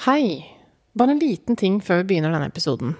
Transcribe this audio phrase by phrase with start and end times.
[0.00, 0.46] Hei!
[0.96, 2.94] Bare en liten ting før vi begynner denne episoden.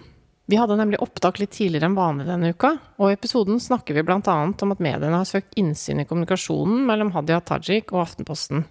[0.53, 4.03] Vi hadde nemlig opptak litt tidligere enn vanlig denne uka, og i episoden snakker vi
[4.05, 8.67] annet om at mediene har søkt innsyn i kommunikasjonen mellom Hadia Tajik og Aftenposten.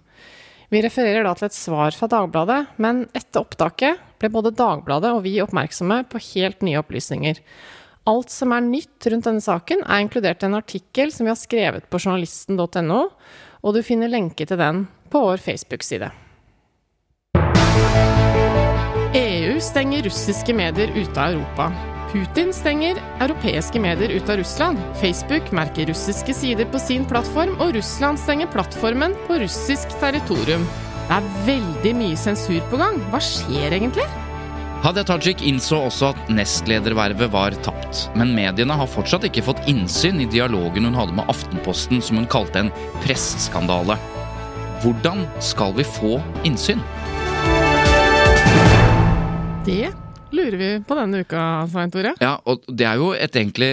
[0.70, 5.24] Vi refererer da til et svar fra Dagbladet, men etter opptaket ble både Dagbladet og
[5.26, 7.42] vi oppmerksomme på helt nye opplysninger.
[8.14, 11.42] Alt som er nytt rundt denne saken, er inkludert i en artikkel som vi har
[11.42, 13.04] skrevet på journalisten.no,
[13.66, 16.14] og du finner lenke til den på vår Facebook-side.
[19.60, 21.72] Stenger russiske medier ute av Europa.
[22.12, 24.78] Putin stenger europeiske medier ut av Russland.
[25.00, 30.64] Facebook merker russiske sider på sin plattform, og Russland stenger plattformen på russisk territorium.
[31.06, 32.98] Det er veldig mye sensur på gang.
[33.12, 34.08] Hva skjer egentlig?
[34.80, 40.22] Hadia Tajik innså også at nestledervervet var tapt, men mediene har fortsatt ikke fått innsyn
[40.24, 42.72] i dialogen hun hadde med Aftenposten, som hun kalte en
[43.04, 43.98] presseskandale.
[44.80, 46.16] Hvordan skal vi få
[46.48, 46.80] innsyn?
[49.70, 49.90] Det
[50.34, 51.40] lurer vi på denne uka,
[51.70, 52.12] Svein Tore.
[52.22, 53.70] Ja, og det er jo et egentlig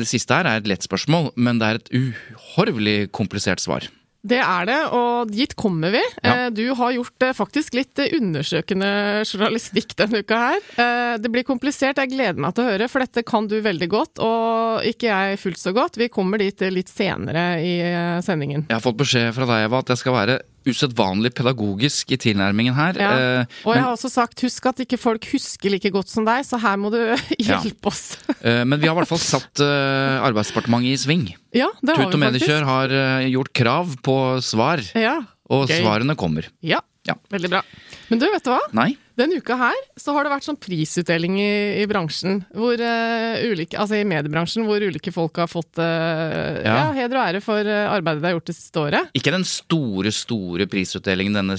[0.00, 3.84] Det siste her er et lett spørsmål, men det er et uhorvelig komplisert svar.
[4.20, 6.00] Det er det, og dit kommer vi.
[6.20, 6.32] Ja.
[6.46, 8.90] Eh, Du har gjort eh, faktisk litt eh, undersøkende
[9.24, 10.60] journalistikk denne uka her.
[10.76, 13.88] Eh, Det blir komplisert, jeg gleder meg til å høre, for dette kan du veldig
[13.88, 15.96] godt, og ikke jeg fullt så godt.
[15.96, 18.66] Vi kommer dit eh, litt senere i eh, sendingen.
[18.68, 20.38] Jeg har fått beskjed fra deg, Eva, at jeg skal være
[20.68, 22.98] usedvanlig pedagogisk i tilnærmingen her.
[23.00, 23.10] Ja.
[23.40, 26.26] Eh, Og jeg men, har også sagt husk at ikke folk husker like godt som
[26.28, 26.98] deg, så her må du
[27.40, 28.16] hjelpe oss.
[28.44, 31.26] eh, men vi har i hvert fall satt eh, Arbeidsdepartementet i sving.
[31.56, 32.22] Ja, det har Tut og.
[32.26, 35.18] Mediekjør har eh, gjort krav på svar, Ja,
[35.50, 35.80] og Gøy.
[35.82, 36.46] svarene kommer.
[36.62, 37.14] ja, Ja.
[37.32, 37.62] veldig bra.
[38.10, 38.60] Men du, vet du hva?
[38.76, 38.92] Nei?
[39.18, 43.78] Denne uka her så har det vært sånn prisutdeling i, i bransjen, hvor uh, ulike,
[43.80, 46.76] altså i mediebransjen, hvor ulike folk har fått uh, ja.
[46.76, 46.86] Ja.
[46.96, 49.12] heder og ære for eh, arbeidet de har gjort det siste året.
[49.18, 51.58] Ikke den store, store prisutdelingen denne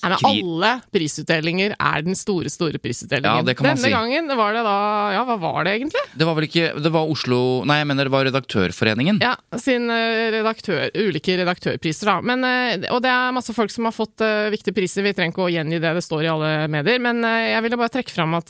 [0.00, 3.40] Nei, men alle prisutdelinger er den store, store prisutdelingen.
[3.42, 3.92] Ja, det kan man Denne si.
[3.92, 4.76] gangen var det da
[5.12, 6.00] Ja, hva var det egentlig?
[6.16, 9.18] Det var vel ikke Det var Oslo Nei, jeg mener det var Redaktørforeningen.
[9.20, 12.16] Ja, sin eh, redaktør, ulike redaktørpriser, da.
[12.24, 15.34] Men, eh, og det er masse folk som har fått eh, viktige priser, vi trenger
[15.36, 16.98] ikke å gjengi det det står i alle medier.
[17.02, 18.48] Men jeg ville bare trekke fram at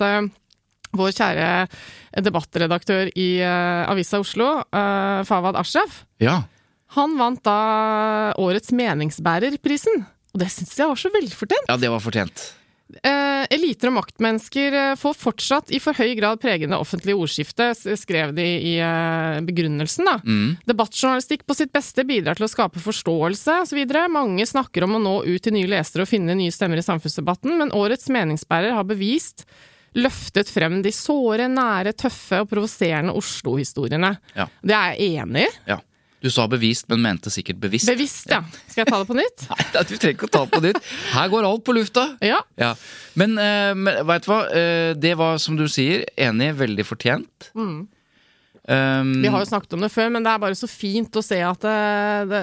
[0.95, 1.51] vår kjære
[2.27, 6.41] debattredaktør i Avisa Oslo, Fawad Ashraf, Ja.
[6.97, 10.05] han vant da årets meningsbærerprisen.
[10.35, 11.71] Og det syns jeg var så velfortjent.
[11.71, 12.49] ja, det var fortjent.
[12.91, 17.69] Eh, eliter og maktmennesker eh, får fortsatt i for høy grad pregende offentlige ordskifte,
[17.99, 20.09] skrev de i eh, begrunnelsen.
[20.09, 20.17] da.
[20.27, 20.57] Mm.
[20.67, 23.83] Debattjournalistikk på sitt beste bidrar til å skape forståelse osv.
[24.11, 27.55] Mange snakker om å nå ut til nye lesere og finne nye stemmer i samfunnsdebatten,
[27.61, 29.47] men årets meningsbærer har bevist
[29.99, 34.13] løftet frem de såre, nære, tøffe og provoserende Oslo-historiene.
[34.37, 34.47] Ja.
[34.63, 35.55] Det er jeg enig i.
[35.73, 35.79] Ja.
[36.21, 37.89] Du sa bevist, men mente sikkert bevisst.
[37.89, 38.43] Bevisst, ja.
[38.69, 39.47] Skal jeg ta det på nytt?
[39.51, 40.91] Nei, du trenger ikke å ta det på nytt.
[41.15, 42.05] Her går alt på lufta.
[42.25, 42.43] Ja.
[42.61, 42.75] Ja.
[43.21, 44.43] Men, eh, men vet du hva?
[44.53, 47.49] Eh, det var, som du sier, enig, veldig fortjent.
[47.57, 47.89] Um,
[49.23, 51.41] Vi har jo snakket om det før, men det er bare så fint å se
[51.43, 51.79] at det,
[52.31, 52.43] det,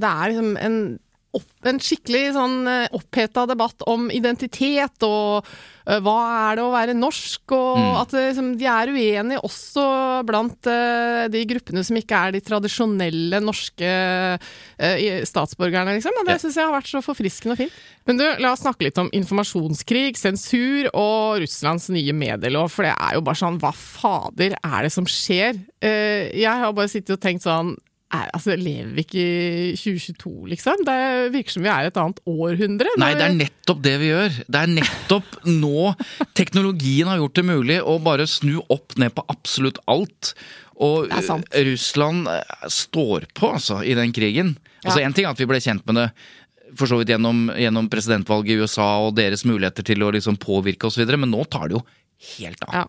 [0.00, 0.78] det er liksom en,
[1.36, 6.14] opp, en skikkelig sånn eh, oppheta debatt om identitet og uh, hva
[6.48, 9.84] er det å være norsk, og at liksom, de er uenige også
[10.28, 16.16] blant uh, de gruppene som ikke er de tradisjonelle norske uh, statsborgerne, liksom.
[16.20, 16.42] Og det Ja.
[16.42, 17.76] syns jeg har vært så forfriskende og fint.
[18.08, 22.94] Men du, la oss snakke litt om informasjonskrig, sensur og Russlands nye medielov, for det
[22.96, 25.60] er jo bare sånn, hva fader er det som skjer?
[25.84, 27.74] Eh, jeg har bare sittet og tenkt sånn,
[28.08, 30.84] er, altså, lever vi ikke i 2022, liksom?
[30.86, 30.98] Det
[31.34, 32.94] virker som vi er et annet århundre.
[33.00, 34.38] Nei, det er nettopp det vi gjør.
[34.48, 35.92] Det er nettopp nå
[36.38, 40.32] teknologien har gjort det mulig å bare snu opp ned på absolutt alt.
[40.78, 41.12] Og.
[41.52, 44.56] Russland eh, står på, altså, i den krigen.
[44.84, 45.06] Altså, Ja.
[45.08, 46.10] En ting er at vi ble kjent med det
[46.78, 50.88] for så vidt gjennom, gjennom presidentvalget i USA og deres muligheter til å liksom påvirke
[50.88, 51.84] osv., men nå tar det jo
[52.36, 52.74] helt av.
[52.74, 52.86] Ja.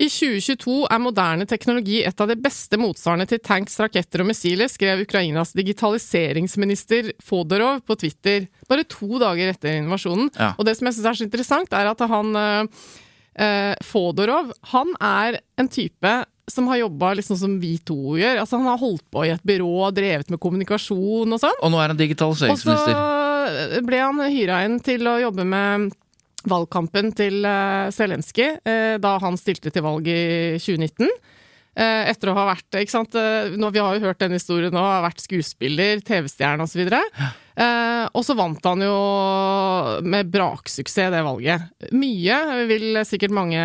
[0.00, 4.70] I 2022 er moderne teknologi et av de beste motsvarene til tanks, raketter og missiler,
[4.72, 10.32] skrev Ukrainas digitaliseringsminister Fodorov på Twitter bare to dager etter invasjonen.
[10.38, 10.54] Ja.
[10.56, 12.88] Og det som jeg syns er så interessant, er at han eh,
[13.44, 16.16] eh, Fodorov, han er en type
[16.50, 18.40] som har jobba litt sånn som vi to gjør.
[18.40, 21.60] Altså, han har holdt på i et byrå, drevet med kommunikasjon og sånn.
[21.60, 22.96] Og nå er han digitaliseringsminister.
[22.96, 25.92] Og så ble han hyra inn til å jobbe med
[26.48, 31.08] valgkampen til uh, Zelenskyj eh, da han stilte til valg i 2019.
[31.80, 33.14] Eh, etter å ha vært ikke sant?
[33.14, 36.82] eh, Nå, Vi har jo hørt den historien nå, har vært skuespiller, TV-stjerne osv.
[36.90, 38.96] Eh, og så vant han jo
[40.02, 41.68] med braksuksess det valget.
[41.94, 43.62] Mye vil sikkert mange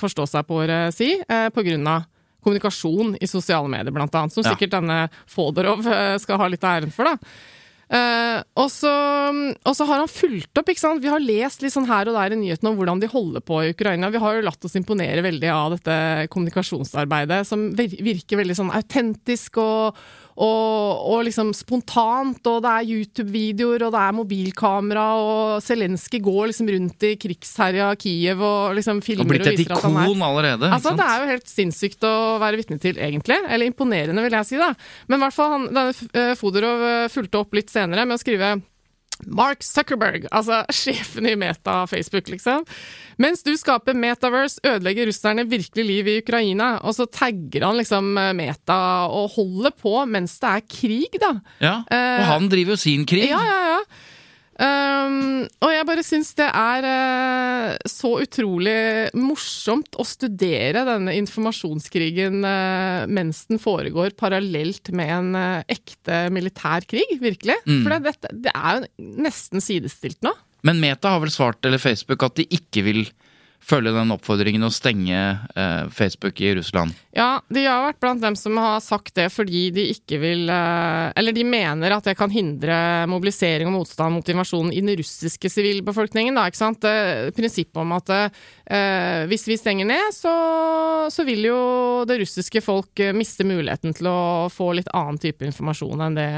[0.00, 2.06] forstå seg på å si, eh, på grunn av
[2.40, 4.32] kommunikasjon i sosiale medier, blant annet.
[4.32, 7.16] Som sikkert denne Fodorov eh, skal ha litt av æren for, da.
[7.90, 8.90] Så,
[9.66, 11.02] og så har han fulgt opp, ikke sant.
[11.02, 13.64] Vi har lest litt sånn her og der i nyhetene om hvordan de holder på
[13.64, 14.12] i Ukraina.
[14.14, 15.96] Vi har jo latt oss imponere veldig av dette
[16.30, 19.98] kommunikasjonsarbeidet, som virker veldig sånn autentisk og,
[20.40, 22.40] og, og liksom spontant.
[22.48, 27.90] Og det er YouTube-videoer, og det er mobilkamera, og Zelenskyj går liksom rundt i krigsherja
[28.00, 30.72] Kiev og liksom filmer blitt og viser at han er ikon allerede.
[30.72, 33.38] Altså, Det er jo helt sinnssykt å være vitne til, egentlig.
[33.48, 34.60] Eller imponerende, vil jeg si.
[34.60, 34.72] da.
[35.08, 38.22] Men i hvert fall han, denne eh, Fodorov eh, fulgte opp litt senere med å
[38.22, 38.54] skrive
[39.26, 42.64] Mark Zuckerberg, altså sjefen i Meta Facebook, liksom.
[43.20, 46.70] Mens du skaper Metaverse, ødelegger russerne virkelig liv i Ukraina.
[46.88, 48.78] Og så tagger han liksom eh, Meta
[49.12, 51.34] og holder på mens det er krig, da.
[51.60, 53.28] Ja, Eh, Og han driver jo sin krig.
[53.30, 53.80] Ja, ja, ja.
[54.60, 58.74] Um, og jeg bare syns det er uh, så utrolig
[59.16, 66.84] morsomt å studere denne informasjonskrigen uh, mens den foregår parallelt med en uh, ekte militær
[66.90, 67.56] krig, virkelig.
[67.64, 67.80] Mm.
[67.86, 70.34] For det, dette- det er jo nesten sidestilt nå.
[70.68, 73.06] Men Meta har vel svart, eller Facebook, at de ikke vil
[73.62, 75.18] følge den oppfordringen å stenge
[75.54, 76.94] eh, Facebook i Russland.
[77.14, 81.10] Ja, de har vært blant dem som har sagt det fordi de ikke vil eh,
[81.18, 85.50] Eller de mener at det kan hindre mobilisering og motstand mot invasjonen i den russiske
[85.50, 86.38] sivilbefolkningen.
[86.38, 86.80] Da, ikke sant?
[86.82, 90.34] Det Prinsippet om at eh, hvis vi stenger ned, så,
[91.12, 91.60] så vil jo
[92.08, 96.30] det russiske folk eh, miste muligheten til å få litt annen type informasjon enn det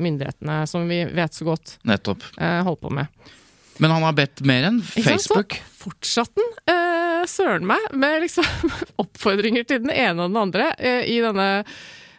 [0.00, 2.24] myndighetene, som vi vet så godt, Nettopp.
[2.38, 3.36] eh, holder på med.
[3.80, 5.24] Men han har bedt mer enn Ikke sant?
[5.24, 5.56] Facebook.
[5.56, 8.44] Så fortsatte han, eh, søren meg, med liksom
[9.02, 11.48] oppfordringer til den ene og den andre eh, i denne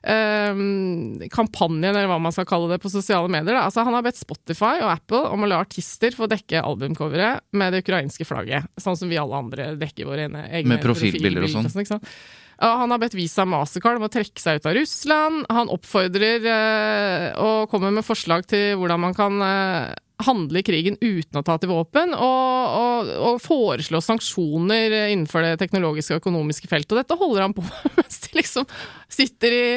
[0.02, 0.64] eh,
[1.34, 3.54] kampanjen, eller hva man skal kalle det, på sosiale medier.
[3.54, 3.68] Da.
[3.68, 7.76] Altså, han har bedt Spotify og Apple om å la artister få dekke albumcoveret med
[7.76, 8.70] det ukrainske flagget.
[8.82, 11.70] Sånn som vi alle andre dekker våre egne, egne Med profilbilder og sånn.
[11.70, 12.16] ikke sant?
[12.62, 15.46] Han har bedt Visa Mastercard om å trekke seg ut av Russland.
[15.50, 19.96] Han oppfordrer eh, og kommer med forslag til hvordan man kan eh,
[20.28, 25.58] handle i krigen uten å ta til våpen, og, og, og foreslå sanksjoner innenfor det
[25.62, 26.96] teknologiske og økonomiske feltet.
[26.96, 28.68] Og dette holder han på med mens de liksom
[29.12, 29.68] sitter i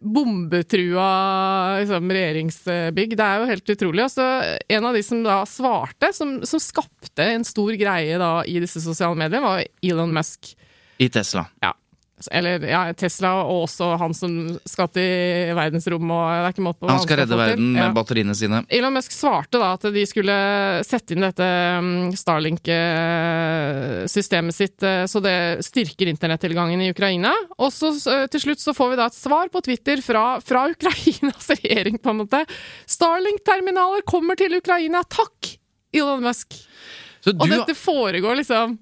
[0.00, 3.16] bombetrua liksom, regjeringsbygg.
[3.16, 4.04] Det er jo helt utrolig.
[4.04, 4.26] Og så
[4.68, 8.82] en av de som da svarte, som, som skapte en stor greie da i disse
[8.84, 10.52] sosiale mediene, var Elon Musk.
[10.98, 11.46] I Tesla.
[11.64, 11.74] Ja.
[12.32, 14.32] Eller ja, Tesla, og også han som
[14.64, 17.90] skal til verdensrommet, og det er ikke måte på Han skal redde verden med Ja.
[17.92, 18.62] batteriene sine.
[18.72, 20.32] Elon Musk svarte da at de skulle
[20.88, 27.32] sette inn dette mm, Starlink-systemet sitt, eh, så det styrker internettilgangen i Ukraina.
[27.58, 27.92] Og så
[28.32, 32.10] til slutt så får vi da et svar på Twitter fra, fra Ukrainas regjering, på
[32.14, 32.40] en måte.
[32.90, 35.02] Starlink-terminaler kommer til Ukraina!
[35.12, 35.56] Takk,
[35.96, 36.48] Elon Musk!
[37.26, 38.76] Så Og dette foregår liksom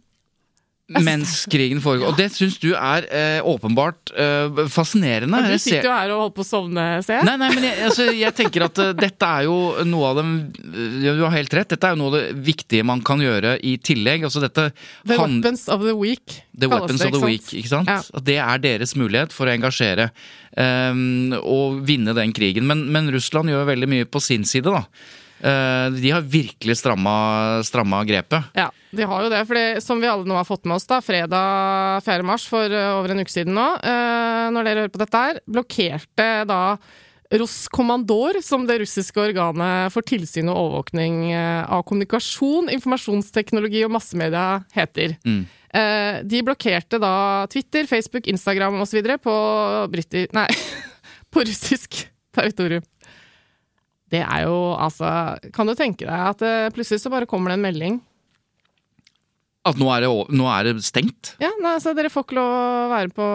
[0.88, 2.11] mens krigen foregår.
[2.12, 5.41] Og det syns du er eh, åpenbart eh, fascinerende.
[5.49, 7.29] Du sitter jo her og holder på å sovne, ser jeg.
[7.29, 9.57] Nei, nei, men jeg, altså, jeg tenker at uh, dette er jo
[9.88, 10.26] noe av det
[11.07, 11.73] Du har helt rett.
[11.73, 14.29] Dette er jo noe av det viktige man kan gjøre i tillegg.
[14.29, 14.69] Altså dette
[15.09, 16.38] The han, weapons of the week.
[16.53, 17.49] The weapons det, of the week.
[17.49, 17.88] ikke sant?
[17.88, 18.03] Ja.
[18.05, 20.11] At det er deres mulighet for å engasjere
[20.53, 22.69] um, og vinne den krigen.
[22.69, 24.85] Men, men Russland gjør veldig mye på sin side, da.
[25.45, 28.45] Eh, de har virkelig stramma, stramma grepet.
[28.57, 29.43] Ja, de har jo det.
[29.45, 32.25] For som vi alle nå har fått med oss, da, fredag 4.
[32.25, 35.43] mars for eh, over en uke siden nå, eh, når dere hører på dette her,
[35.45, 36.63] blokkerte da
[37.35, 45.17] Roskommandor, som det russiske organet for tilsyn og overvåkning av kommunikasjon, informasjonsteknologi og massemedia heter.
[45.27, 45.41] Mm.
[46.31, 47.15] De blokkerte da
[47.51, 49.09] Twitter, Facebook, Instagram osv.
[49.25, 49.35] på
[49.91, 50.29] britti...
[50.37, 50.47] Nei,
[51.35, 52.05] på russisk
[52.37, 52.85] territorium.
[54.14, 55.11] Det er jo altså
[55.56, 57.97] Kan du tenke deg at eh, plutselig så bare kommer det en melding
[59.64, 61.35] At nå er det, o- nå er det stengt.
[61.40, 63.26] Ja, nei, altså Dere får ikke lov å være på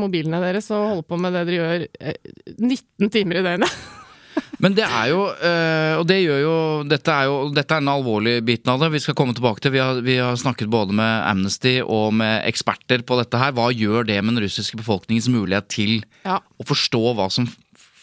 [0.00, 3.74] mobilene deres og holde på med det dere gjør eh, 19 timer i døgnet.
[4.62, 6.52] Men det er jo øh, Og det gjør jo
[6.88, 8.88] Dette er jo Dette er den alvorlige biten av det.
[8.94, 12.46] Vi skal komme tilbake til Vi har, vi har snakket både med Amnesty og med
[12.48, 13.52] eksperter på dette her.
[13.58, 16.38] Hva gjør det med den russiske befolkningens mulighet til Ja.
[16.40, 17.50] å forstå hva som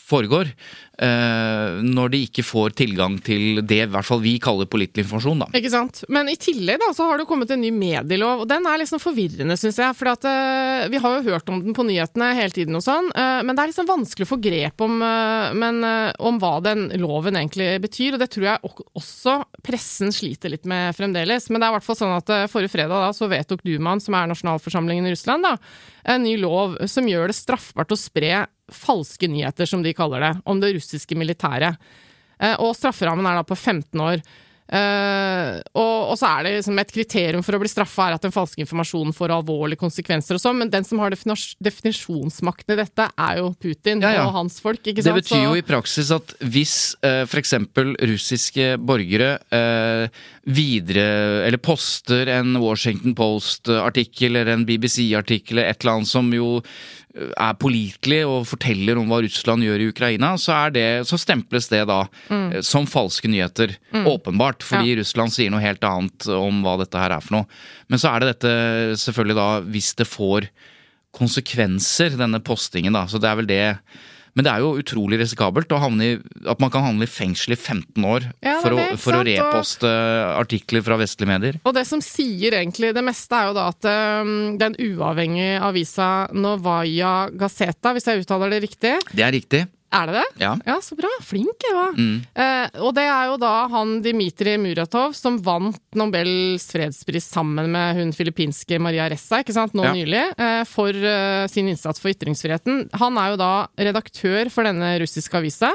[0.06, 0.54] foregår?
[1.02, 5.44] øh, når de ikke får tilgang til det i hvert fall vi kaller pålitelig informasjon,
[5.44, 5.50] da.
[5.58, 6.04] Ikke sant?
[6.12, 9.02] Men i tillegg da, så har det kommet en ny medielov, og den er liksom
[9.04, 9.98] forvirrende, syns jeg.
[9.98, 13.12] For at, uh, vi har jo hørt om den på nyhetene hele tiden og sånn,
[13.16, 16.58] uh, men det er liksom vanskelig å få grep om, uh, men, eh, om hva
[16.64, 21.50] den loven egentlig betyr, og det tror jeg også pressen sliter litt med fremdeles.
[21.50, 24.02] Men det er i hvert fall sånn at eh, forrige fredag da, så vedtok Dumaen,
[24.04, 25.56] som er nasjonalforsamlingen i Russland, da,
[26.06, 30.34] en ny lov som gjør det straffbart å spre falske nyheter, som de kaller det,
[30.46, 31.78] om det russiske militæret.
[32.40, 34.26] Eh, Og strafferammen er da på 15 år.
[34.66, 38.34] Eh, og, så er det liksom et kriterium for å bli straffa er at den
[38.34, 43.42] falske informasjonen får alvorlige konsekvenser og sånn, men den som har definisjonsmakten i dette, er
[43.44, 44.24] jo Putin Ja, ja.
[44.26, 47.54] og hans folk, ikke Det betyr jo i praksis at hvis uh, f.eks.
[48.10, 55.98] russiske borgere eh, videre Eller poster en Washington Post-artikkel eller en BBC-artikkel eller et eller
[55.98, 60.54] annet som jo eh, er pålitelig og forteller om hva Russland gjør i Ukraina, så,
[60.68, 62.62] er det, så stemples det da mm.
[62.66, 63.74] som falske nyheter.
[64.06, 67.50] Åpenbart, fordi Russland sier noe helt annet om hva dette her er for noe.
[67.90, 68.56] Men så er det dette
[69.02, 70.50] selvfølgelig da hvis det får
[71.16, 73.06] konsekvenser, denne postingen, da.
[73.08, 73.64] Så det er vel det
[74.36, 76.16] Men det er jo utrolig risikabelt å havne i,
[76.52, 79.22] at man kan havne i fengsel i 15 år Ja, for, å, det, for å
[79.24, 81.60] reposte Og- artikler fra vestlige medier.
[81.64, 83.88] Og det som sier egentlig det meste, er jo da at
[84.28, 89.64] um, den uavhengige avisa Novaja Gazeta, hvis jeg uttaler det riktig Det er riktig.
[89.96, 90.26] Er det det?
[90.44, 90.52] Ja.
[90.68, 91.10] Ja, så bra.
[91.24, 91.86] Flink, Eva.
[91.96, 92.18] Mm.
[92.36, 97.96] Eh, og det er jo da han Dmitrij Muratov som vant Nobels fredspris sammen med
[98.00, 99.94] hun filippinske Maria Ressa, ikke sant, nå Ja.
[99.96, 102.90] nylig, eh, for eh, sin innsats for ytringsfriheten.
[103.00, 105.72] Han er jo da redaktør for denne russiske avisa,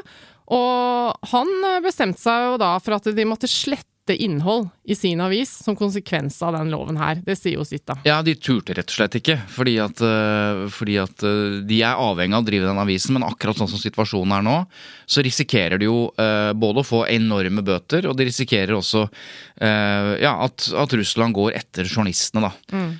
[0.50, 3.86] og han eh, bestemte seg jo da for at de måtte slette
[4.16, 7.20] innhold i sin avis som konsekvens av den loven her.
[7.24, 7.96] Det sier jo sitt, da.
[8.06, 12.00] Ja, de turte rett og slett ikke, fordi at, øh, fordi at øh, de er
[12.00, 14.56] avhengig av å drive den avisen, men akkurat sånn som situasjonen er nå,
[15.10, 19.06] så risikerer de jo øh, både å få enorme bøter, og de risikerer også
[19.60, 22.50] ja, at, at Russland går etter journalistene, da.
[22.72, 22.92] Mm.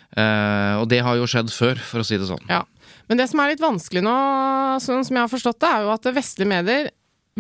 [0.83, 2.43] og det har jo skjedd før, for å si det sånn.
[2.51, 2.61] Ja.
[3.09, 4.17] Men det som er litt vanskelig nå,
[4.85, 6.91] sånn som jeg har forstått det, er jo at vestlige medier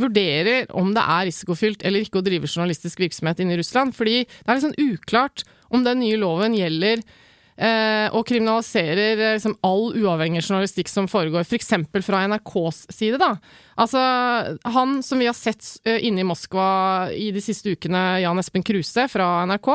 [0.03, 3.97] vurderer om det er risikofylt eller ikke å drive journalistisk virksomhet inne i Russland.
[3.97, 7.03] Fordi det er litt sånn uklart om den nye loven gjelder
[7.61, 11.73] eh, og kriminaliserer eh, liksom, all uavhengig journalistikk som foregår, f.eks.
[12.07, 13.21] fra NRKs side.
[13.21, 13.35] da.
[13.81, 14.01] Altså,
[14.75, 18.65] Han som vi har sett eh, inne i Moskva i de siste ukene, Jan Espen
[18.67, 19.71] Kruse fra NRK,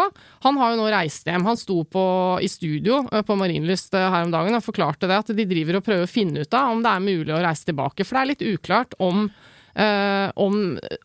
[0.46, 1.48] han har jo nå reist hjem.
[1.48, 2.05] Han sto på,
[2.41, 5.88] i studio eh, på Marienlyst her om dagen og forklarte det, at de driver og
[5.88, 8.05] prøver å finne ut av om det er mulig å reise tilbake.
[8.05, 9.29] For det er litt uklart om
[9.75, 10.60] eh, om,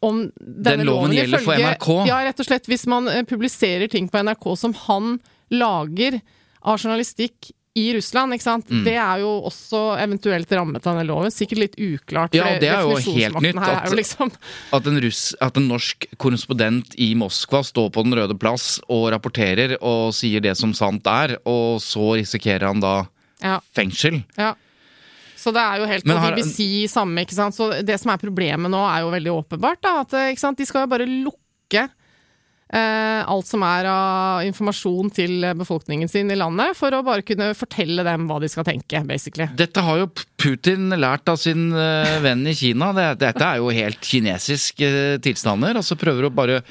[0.06, 1.88] om denne Den loven gjelder for NRK?
[2.08, 2.68] Ja, rett og slett.
[2.70, 5.16] Hvis man eh, publiserer ting på NRK som han
[5.50, 6.20] lager
[6.60, 8.70] av journalistikk i Russland, ikke sant.
[8.70, 8.80] Mm.
[8.86, 11.30] Det er jo også eventuelt rammet av den loven.
[11.30, 12.34] Sikkert litt uklart.
[12.34, 14.32] Ja, det er jo helt nytt at- jo liksom
[14.76, 19.10] At en, russ, at en norsk korrespondent i Moskva står på Den røde plass og
[19.14, 22.96] rapporterer og sier det som sant er, og så risikerer han da
[23.40, 24.22] ja, fengsel.
[24.36, 24.54] ja.
[25.40, 27.56] Så det er jo helt på BBC samme, ikke sant.
[27.56, 29.80] Så det som er problemet nå, er jo veldig åpenbart.
[29.84, 30.60] Da, at ikke sant?
[30.60, 31.86] de skal jo bare lukke
[32.72, 37.52] eh, alt som er av informasjon til befolkningen sin i landet, for å bare kunne
[37.58, 39.48] fortelle dem hva de skal tenke, basically.
[39.58, 42.92] Dette har jo Putin lært av sin eh, venn i Kina.
[43.18, 45.80] Dette er jo helt kinesiske eh, tilstander.
[45.80, 46.62] Altså prøver å bare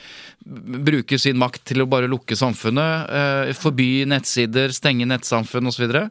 [0.46, 3.10] bruke sin makt til å bare lukke samfunnet.
[3.10, 5.86] eh, forby nettsider, stenge nettsamfunn osv.
[5.90, 6.02] Det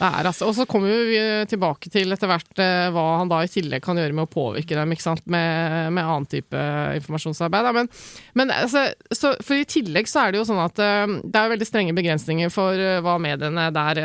[0.00, 3.50] er altså, og så kommer vi tilbake til etter hvert eh, hva han da i
[3.50, 5.22] tillegg kan gjøre med å påvirke dem ikke sant?
[5.30, 6.64] Med, med annen type
[6.98, 7.70] informasjonsarbeid.
[7.76, 7.90] Men,
[8.34, 11.52] men altså, så, for i tillegg så er det jo sånn at eh, det er
[11.54, 14.00] veldig strenge begrensninger for hva mediene der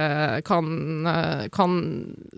[0.46, 0.68] kan,
[1.54, 1.74] kan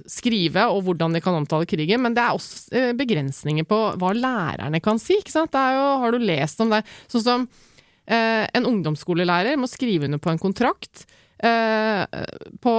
[0.10, 2.01] skrive, og hvordan de kan omtale krigen.
[2.05, 5.17] Men det er også begrensninger på hva lærerne kan si.
[5.19, 5.51] ikke sant?
[5.53, 6.81] Det er jo, har du lest om det?
[7.12, 7.48] Sånn som
[8.06, 11.06] eh, en ungdomsskolelærer må skrive under på en kontrakt
[11.42, 12.06] eh,
[12.62, 12.78] på,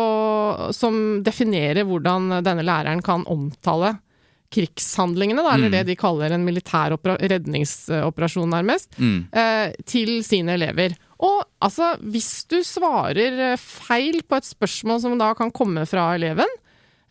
[0.77, 3.97] som definerer hvordan denne læreren kan omtale
[4.53, 9.29] krigshandlingene, da, eller det de kaller en militær redningsoperasjon, nærmest, Mm.
[9.33, 10.93] eh, til sine elever.
[11.25, 16.11] Og altså, hvis du svarer eh, feil på et spørsmål som da kan komme fra
[16.19, 16.53] eleven,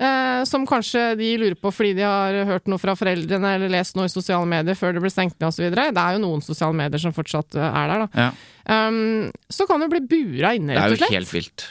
[0.01, 3.97] eh, som kanskje de lurer på fordi de har hørt noe fra foreldrene eller lest
[3.97, 5.67] noe i sosiale medier før det ble stengt ned osv.
[5.71, 8.25] Det er jo noen sosiale medier som fortsatt eh, er der, da.
[8.27, 8.31] Ja,
[8.71, 11.01] Um, så kan du bli bura inne, rett og slett.
[11.01, 11.63] det er jo helt vilt.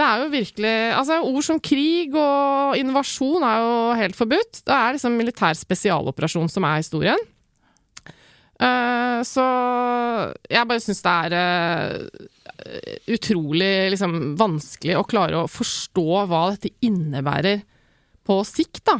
[0.00, 4.62] Det er jo virkelig Altså, ord som krig og invasjon er jo helt forbudt.
[4.64, 7.20] Det er liksom militær spesialoperasjon som er historien.
[8.60, 9.44] Eh, så
[10.52, 16.72] jeg bare syns det er eh, utrolig liksom, vanskelig å klare å forstå hva dette
[16.84, 17.62] innebærer
[18.30, 18.96] på sikt, da.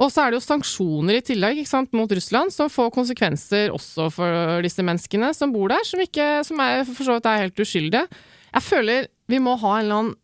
[0.00, 4.06] Og så er det jo sanksjoner i tillegg sant, mot Russland, som får konsekvenser også
[4.14, 7.64] for disse menneskene som bor der, som, ikke, som er, for så vidt er helt
[7.66, 8.06] uskyldige.
[8.54, 10.16] Jeg føler vi må ha en eller annen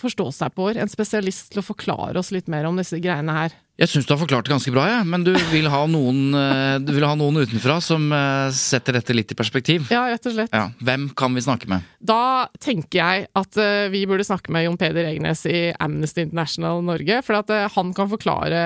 [0.00, 3.56] forstå seg på, en spesialist til å forklare oss litt mer om disse greiene her.
[3.80, 4.98] Jeg syns du har forklart det ganske bra, ja.
[5.08, 9.16] men du vil ha noen, eh, du vil ha noen utenfra som eh, setter dette
[9.16, 9.86] litt i perspektiv.
[9.88, 10.52] Ja, rett og slett.
[10.52, 10.66] Ja.
[10.84, 11.86] Hvem kan vi snakke med?
[11.96, 16.84] Da tenker jeg at eh, vi burde snakke med Jon Peder Egnes i Amnesty International
[16.84, 17.22] Norge.
[17.24, 18.60] For at han kan forklare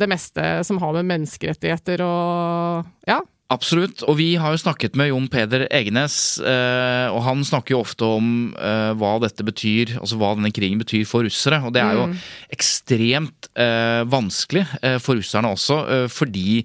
[0.00, 3.20] det meste som har med menneskerettigheter og Ja.
[3.52, 4.02] Absolutt.
[4.08, 8.06] Og vi har jo snakket med Jon Peder Egenes, eh, og han snakker jo ofte
[8.06, 11.60] om eh, hva dette betyr, altså hva denne krigen betyr for russere.
[11.66, 12.06] Og det er jo
[12.54, 14.64] ekstremt eh, vanskelig
[15.02, 15.76] for russerne også,
[16.12, 16.62] fordi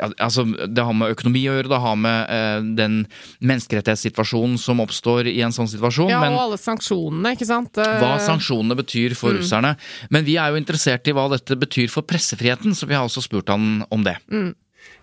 [0.00, 2.96] altså, det har med økonomi å gjøre, det har med den
[3.44, 6.10] menneskerettighetssituasjonen som oppstår i en sånn situasjon.
[6.12, 7.78] ja men og alle sanksjonene, ikke sant.
[7.78, 9.74] Hva sanksjonene betyr for russerne.
[10.14, 13.24] Men vi er jo interessert i hva dette betyr for pressefriheten, så vi har også
[13.24, 14.18] spurt han om det.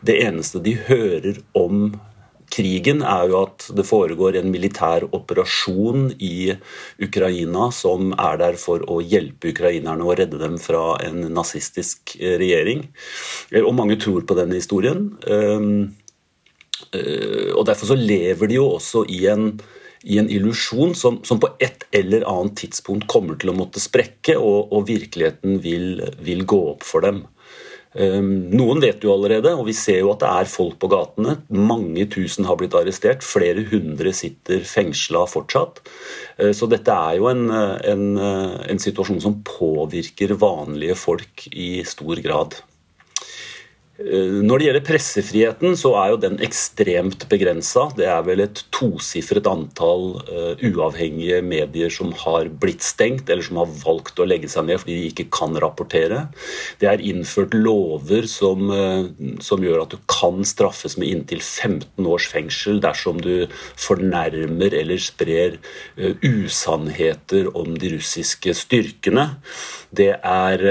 [0.06, 1.92] Det eneste de hører om
[2.52, 6.52] krigen, er jo at det foregår en militær operasjon i
[7.02, 12.88] Ukraina som er der for å hjelpe ukrainerne og redde dem fra en nazistisk regjering.
[13.52, 15.18] Eh, Og mange tror på denne historien.
[15.28, 15.96] Um,
[16.94, 19.62] eh, Og derfor så lever de jo også i en
[20.04, 24.34] i en illusjon som, som på et eller annet tidspunkt kommer til å måtte sprekke,
[24.34, 27.22] og, og virkeligheten vil, vil gå opp for dem.
[27.92, 31.36] Um, noen vet jo allerede, og vi ser jo at det er folk på gatene.
[31.52, 35.82] Mange tusen har blitt arrestert, flere hundre sitter fengsla fortsatt.
[36.40, 41.50] Uh, så dette er jo en, uh, en, uh, en situasjon som påvirker vanlige folk
[41.52, 42.62] i stor grad.
[44.02, 47.88] Eh, Når det gjelder pressefriheten, så er jo den ekstremt begrensa.
[47.98, 53.60] Det er vel et tosifret antall eh, uavhengige medier som har blitt stengt, eller som
[53.62, 56.24] har valgt å legge seg ned fordi de ikke kan rapportere.
[56.82, 62.08] Det er innført lover som, eh, som gjør at du kan straffes med inntil 15
[62.08, 63.48] års fengsel dersom du
[63.80, 65.60] fornærmer eller sprer
[66.22, 69.28] usannheter om de russiske styrkene.
[69.92, 70.64] Det er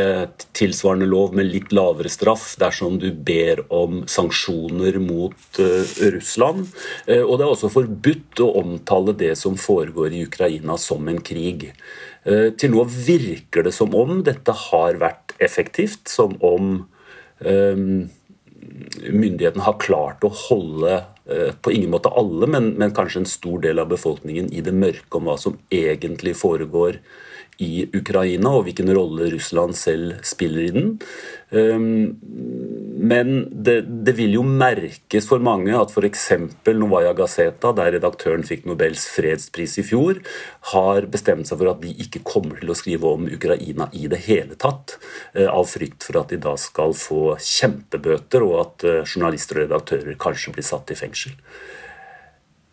[0.56, 6.68] tilsvarende lov med litt lavere straff dersom du ber om sanksjoner mot eh, Russland.
[7.06, 11.20] Eh, Og det er også forbudt å omtale det som foregår i Ukraina som en
[11.20, 11.70] krig.
[12.24, 16.88] Eh, Til nå virker det som om dette har vært effektivt, som om
[17.40, 20.98] myndighetene har klart å holde
[21.64, 25.16] på ingen måte alle, men, men kanskje en stor del av befolkningen i det mørke
[25.16, 26.98] om hva som egentlig foregår
[27.60, 30.90] i Ukraina, og hvilken rolle Russland selv spiller i den.
[31.50, 32.16] Um,
[33.00, 36.26] Men det, det vil jo merkes for mange at f.eks.
[36.76, 40.20] Novaya Gazeta, der redaktøren fikk Nobels fredspris i fjor,
[40.74, 44.20] har bestemt seg for at de ikke kommer til å skrive om Ukraina i det
[44.26, 44.98] hele tatt,
[45.32, 49.66] eh, av frykt for at de da skal få kjempebøter, og at eh, journalister og
[49.66, 51.32] redaktører kanskje blir satt i fengsel.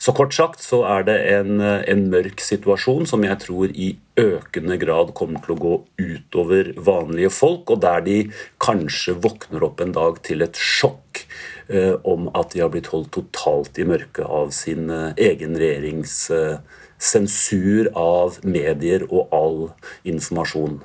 [0.07, 4.77] Så kort sagt så er det en, en mørk situasjon som jeg tror i økende
[4.79, 8.15] grad kommer til å gå utover vanlige folk, og der de
[8.63, 11.25] kanskje våkner opp en dag til et sjokk
[11.67, 16.15] eh, om at de har blitt holdt totalt i mørket av sin eh, egen regjerings
[16.31, 16.55] eh,
[16.95, 19.63] sensur av medier og all
[20.07, 20.79] informasjon.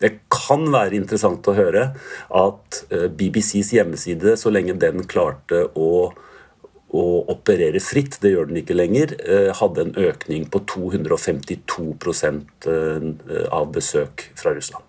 [0.00, 1.90] Det kan være interessant å høre
[2.32, 6.14] at eh, BBCs hjemmeside, så lenge den klarte å
[6.96, 11.86] å operere fritt, det gjør den ikke lenger, eh, hadde en økning på 252
[12.66, 14.84] eh, av besøk fra Russland.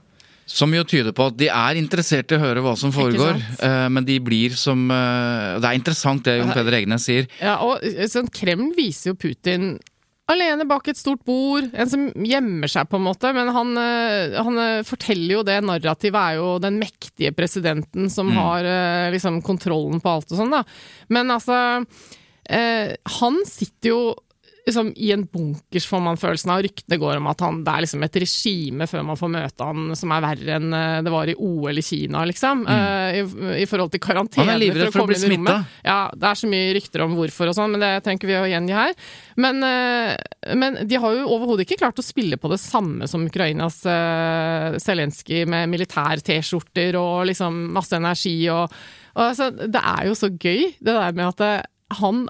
[0.47, 3.89] Som jo tyder på at de er interessert i å høre hva som foregår, eh,
[3.91, 7.27] men de blir som Det er interessant det Jon Peder Egnes sier.
[7.41, 9.79] Ja, og sånn, Kreml viser jo Putin
[10.31, 13.31] alene bak et stort bord, en som gjemmer seg, på en måte.
[13.35, 18.31] Men han, eh, han eh, forteller jo det narrativet er jo den mektige presidenten som
[18.35, 20.63] har eh, liksom kontrollen på alt og sånn, da.
[21.13, 21.59] Men altså
[22.49, 24.01] eh, Han sitter jo
[24.67, 26.61] liksom i en bunkers, får man følelsen av.
[26.65, 29.95] Ryktene går om at han, det er liksom et regime før man får møte han
[29.95, 32.65] som er verre enn eh, det var i OL i Kina, liksom.
[32.67, 33.23] Eh, i,
[33.63, 34.43] I forhold til karantene.
[34.43, 35.55] Han er livredd for å komme bli smitta.
[35.87, 38.43] Ja, det er så mye rykter om hvorfor og sånn, men det trenger vi å
[38.51, 38.95] gjengi her.
[39.39, 43.23] Men, uh, men de har jo overhodet ikke klart å spille på det samme som
[43.27, 48.73] Ukrainas uh, Zelenskyj med militær-T-skjorter og liksom masse energi og,
[49.15, 51.67] og altså, Det er jo så gøy, det der med at
[52.01, 52.27] han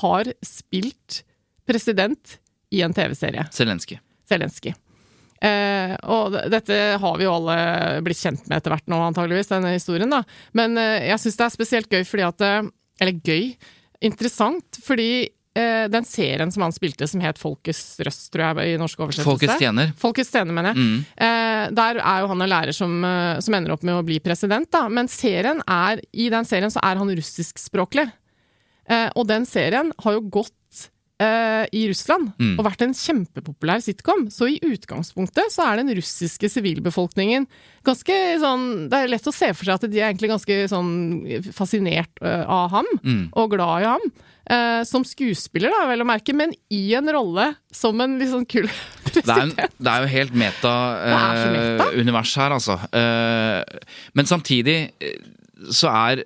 [0.00, 1.22] har spilt
[1.72, 2.38] president
[2.72, 3.48] i en TV-serie.
[3.52, 4.00] Zelenskyj.
[4.28, 4.74] Zelenskyj.
[5.42, 7.58] Eh, og dette har vi jo alle
[8.06, 10.22] blitt kjent med etter hvert nå, antageligvis, denne historien, da.
[10.54, 12.60] Men eh, jeg syns det er spesielt gøy fordi at eh,
[13.02, 13.48] Eller gøy.
[14.06, 15.08] Interessant fordi
[15.58, 19.28] eh, den serien som han spilte som het Folkets røst, tror jeg, i norsk oversettelse
[19.28, 19.92] Folkets tjener.
[19.98, 21.02] Folkets tjener, mener jeg.
[21.26, 24.20] Eh, der er jo han en lærer som, eh, som ender opp med å bli
[24.22, 24.86] president, da.
[24.88, 28.06] Men serien er, i den serien så er han russiskspråklig.
[28.90, 30.86] Eh, og den serien har jo gått
[31.22, 34.26] eh, i Russland og vært en kjempepopulær sitcom.
[34.32, 37.46] Så i utgangspunktet så er den russiske sivilbefolkningen
[37.86, 40.92] ganske sånn Det er lett å se for seg at de er egentlig ganske sånn
[41.54, 42.90] fascinert uh, av ham,
[43.32, 44.04] og glad i ham.
[44.42, 48.46] Uh, som skuespiller, da, vel å merke, men i en rolle som en litt sånn
[48.50, 48.66] kul
[49.12, 52.40] Det er, en, det er jo helt meta-univers meta.
[52.40, 52.78] her, altså.
[54.16, 54.76] Men samtidig
[55.68, 56.22] så er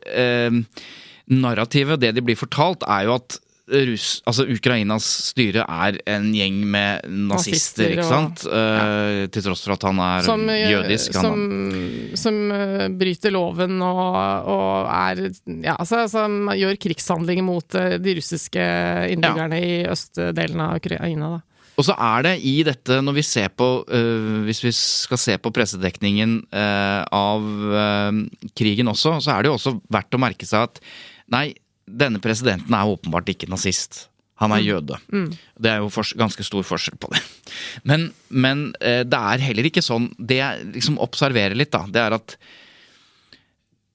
[1.26, 6.60] narrativet, det de blir fortalt, er jo at Russ, altså Ukrainas styre er en gjeng
[6.70, 8.44] med nazister, ikke og- sant?
[8.46, 11.14] Eh, Til tross for at han er som, eh, jødisk.
[11.18, 14.14] Han, som, som eh, bryter loven og,
[14.46, 15.32] og er
[15.66, 18.62] Ja, altså, som gjør krigshandlinger mot de russiske
[19.10, 21.42] innbyggerne i østdelen av Ukraina, da.
[21.76, 25.36] Og så er det i dette, når vi ser på øh, Hvis vi skal se
[25.36, 27.42] på pressedekningen øh, av
[27.82, 28.22] øh,
[28.56, 30.80] krigen også, så er det jo også verdt å merke seg at
[31.28, 31.50] nei,
[31.86, 34.06] denne presidenten er åpenbart ikke nazist.
[34.42, 34.98] Han er jøde.
[35.56, 37.22] Det er jo ganske stor forskjell på det.
[37.88, 42.02] Men, men øh, det er heller ikke sånn Det jeg liksom observerer litt, da, det
[42.02, 42.34] er at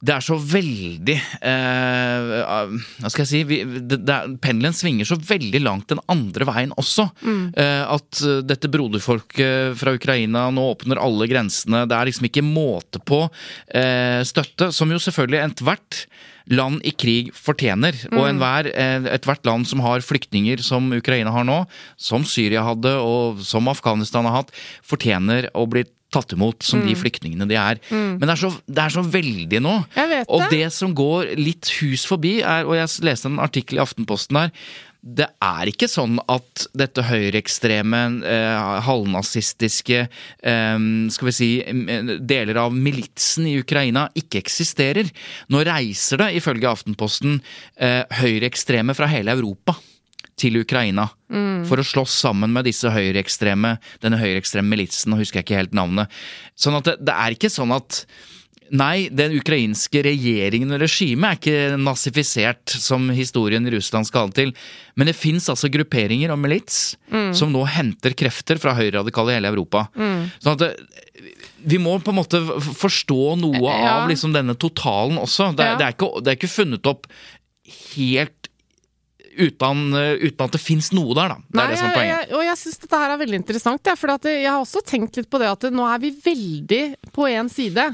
[0.02, 5.06] det er så veldig eh, Hva skal jeg si vi, det, det er, Pendelen svinger
[5.08, 7.06] så veldig langt den andre veien også.
[7.22, 11.84] Eh, at eh, dette broderfolket fra Ukraina nå åpner alle grensene.
[11.90, 16.04] Det er liksom ikke måte på eh, støtte, som jo selvfølgelig ethvert
[16.52, 17.96] land i krig fortjener.
[18.12, 21.62] Og enhver, eh, ethvert land som har flyktninger som Ukraina har nå,
[21.98, 26.96] som Syria hadde og som Afghanistan har hatt, fortjener å bli tatt imot som de
[26.98, 27.82] flyktningene de er.
[27.92, 29.76] Men det er, så, det er så veldig nå.
[29.96, 30.52] Vet og det.
[30.58, 34.56] det som går litt hus forbi, er, og jeg leste en artikkel i Aftenposten her,
[35.02, 40.84] det er ikke sånn at dette høyreekstreme, eh, halvnazistiske eh,
[41.16, 41.50] skal vi si,
[42.22, 45.10] deler av militsen i Ukraina ikke eksisterer.
[45.50, 47.40] Nå reiser det, ifølge Aftenposten,
[47.82, 49.80] eh, høyreekstreme fra hele Europa
[50.40, 51.10] til Ukraina
[51.68, 55.74] for å slåss sammen med disse høyreekstreme, denne høyreekstreme militsen, og husker jeg ikke helt
[55.78, 56.12] navnet.
[56.60, 58.06] Sånn at det, det er ikke sånn at
[58.72, 64.32] Nei, den ukrainske regjeringen og regimet er ikke nazifisert, som historien i Russland skal ha
[64.32, 64.54] til.
[64.96, 66.94] Men det fins altså grupperinger og milits
[67.36, 69.90] som nå henter krefter fra høyreradikale i hele Europa.
[70.40, 70.72] Sånn at det,
[71.68, 72.40] vi må på en måte
[72.80, 73.98] forstå noe Ja.
[73.98, 75.52] av liksom denne totalen også.
[75.52, 75.76] Det, Ja.
[75.76, 77.08] det, er ikke, det er ikke funnet opp
[77.98, 78.41] helt
[79.38, 81.42] uten, uten at det fins noe der, da.
[81.42, 82.16] Det Nei, er det som er poenget.
[82.16, 85.20] jeg, og jeg syns dette her er veldig interessant, ja, for jeg har også tenkt
[85.20, 86.84] litt på det at nå er vi veldig
[87.16, 87.90] på én side.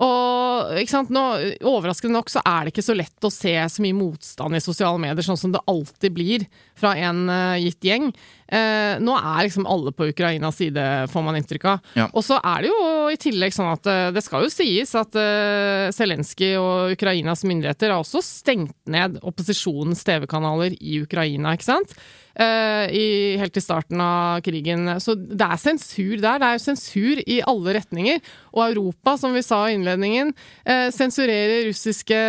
[0.00, 1.10] Og?
[1.12, 1.22] Nå,
[1.68, 5.00] overraskende nok så er det ikke så lett å se så mye motstand i sosiale
[5.02, 6.46] medier, sånn som det alltid blir
[6.78, 8.08] fra en uh, gitt gjeng.
[8.50, 11.90] Eh, nå er liksom alle på Ukrainas side, får man inntrykk av.
[11.98, 12.08] Ja.
[12.10, 15.18] Og så er det jo i tillegg sånn at eh, det skal jo sies at
[15.18, 21.94] eh, Zelenskyj og Ukrainas myndigheter har også stengt ned opposisjonens TV-kanaler i Ukraina, ikke sant?
[22.40, 23.06] Eh, i,
[23.40, 24.86] helt til starten av krigen.
[25.02, 26.38] Så det er sensur der.
[26.40, 28.20] Det er jo sensur i alle retninger.
[28.54, 30.32] Og Europa, som vi sa i innledningen,
[30.64, 32.20] eh, sensurerer russiske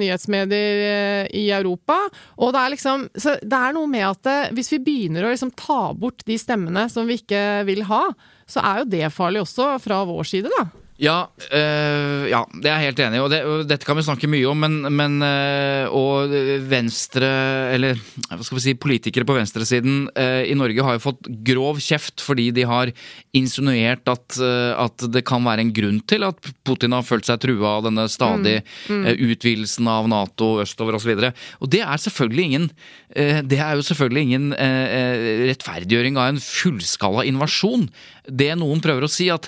[0.00, 1.96] nyhetsmedier eh, i Europa.
[2.36, 5.32] Og det er liksom Så det er noe med at eh, hvis vi begynner å
[5.32, 5.63] liksom ta
[5.98, 8.06] bort de stemmene som vi ikke vil ha,
[8.46, 10.83] så er jo det farlig også fra vår side, da.
[10.94, 13.22] Ja, øh, ja, det er jeg helt enig i.
[13.24, 16.30] Og, det, og dette kan vi snakke mye om, men, men øh, Og
[16.70, 17.30] venstre,
[17.74, 21.80] eller hva skal vi si, politikere på venstresiden øh, i Norge har jo fått grov
[21.82, 22.92] kjeft fordi de har
[23.34, 27.74] insinuert at, at det kan være en grunn til at Putin har følt seg trua
[27.80, 31.16] av denne stadig øh, utvidelsen av Nato østover osv.
[31.16, 32.70] Og, så og det er selvfølgelig ingen
[33.14, 37.84] Det er jo selvfølgelig ingen rettferdiggjøring av en fullskala invasjon.
[38.26, 39.46] Det noen prøver å si, at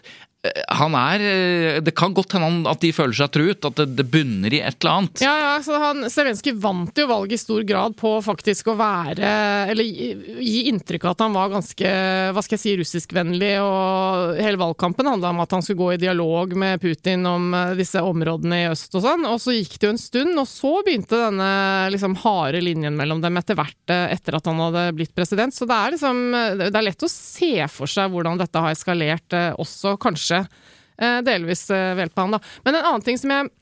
[0.78, 4.06] han er eh, Det kan godt hende at de føler seg truet, at det, det
[4.11, 5.22] bunner i et eller annet.
[5.24, 9.32] Ja, ja, så han, Zelenskyj vant jo valget i stor grad på faktisk å være
[9.72, 11.92] Eller gi, gi inntrykk av at han var ganske
[12.37, 16.00] hva skal jeg si, russiskvennlig, og hele valgkampen handla om at han skulle gå i
[16.00, 19.26] dialog med Putin om eh, disse områdene i øst og sånn.
[19.28, 21.50] Og så gikk det jo en stund, og så begynte denne
[21.94, 25.54] liksom harde linjen mellom dem etter hvert eh, etter at han hadde blitt president.
[25.56, 26.22] Så det er liksom
[26.61, 31.20] Det er lett å se for seg hvordan dette har eskalert, eh, også kanskje eh,
[31.27, 32.40] delvis eh, ved hjelp av han, da.
[32.66, 33.53] Men en annen ting som jeg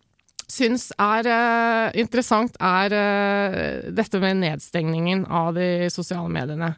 [0.55, 2.97] syns er eh, interessant, er
[3.95, 6.75] dette med nedstengningen av de sosiale mediene.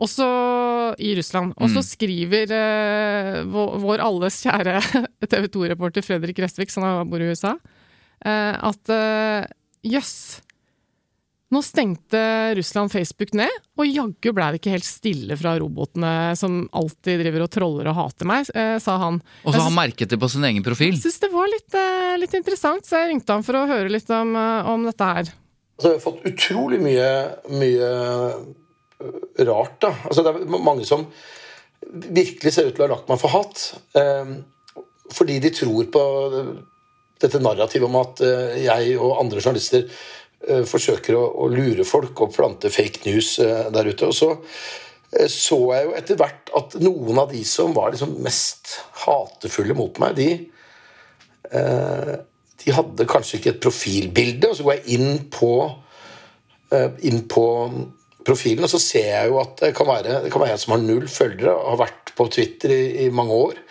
[0.00, 0.26] Også
[0.96, 1.52] i Russland.
[1.60, 4.78] Og så skriver eh, vår, alles kjære
[5.30, 7.56] TV 2-reporter Fredrik Restvik, som bor i USA,
[8.24, 8.94] eh, at
[9.84, 10.40] jøss
[11.50, 16.60] Nå stengte Russland Facebook ned, og jaggu ble det ikke helt stille fra robotene som
[16.78, 19.18] alltid driver og troller og hater meg, eh, sa han.
[19.42, 20.94] Og så har han merket det på sin egen profil.
[20.94, 23.90] Jeg syns det var litt, eh, litt interessant, så jeg ringte han for å høre
[23.90, 25.32] litt om, eh, om dette her.
[25.74, 27.10] Altså, jeg har fått utrolig mye,
[27.50, 27.90] mye
[29.50, 29.90] rart, da.
[30.06, 31.06] Altså, det er mange som
[31.90, 33.72] virkelig ser ut til å ha lagt meg for hat.
[35.10, 36.02] Fordi de tror på
[37.18, 38.20] dette narrativet om at
[38.60, 39.88] jeg og andre journalister
[40.68, 44.08] forsøker å, å lure folk og plante fake news eh, der ute.
[44.08, 44.30] Og så
[45.12, 49.76] eh, så jeg jo etter hvert at noen av de som var liksom mest hatefulle
[49.78, 50.30] mot meg, de
[51.52, 52.18] eh,
[52.60, 55.54] de hadde kanskje ikke et profilbilde, og så går jeg inn på,
[56.76, 57.46] eh, inn på
[58.26, 60.74] profilen, og så ser jeg jo at det kan være, det kan være en som
[60.76, 63.62] har null følgere, har vært på Twitter i, i mange år,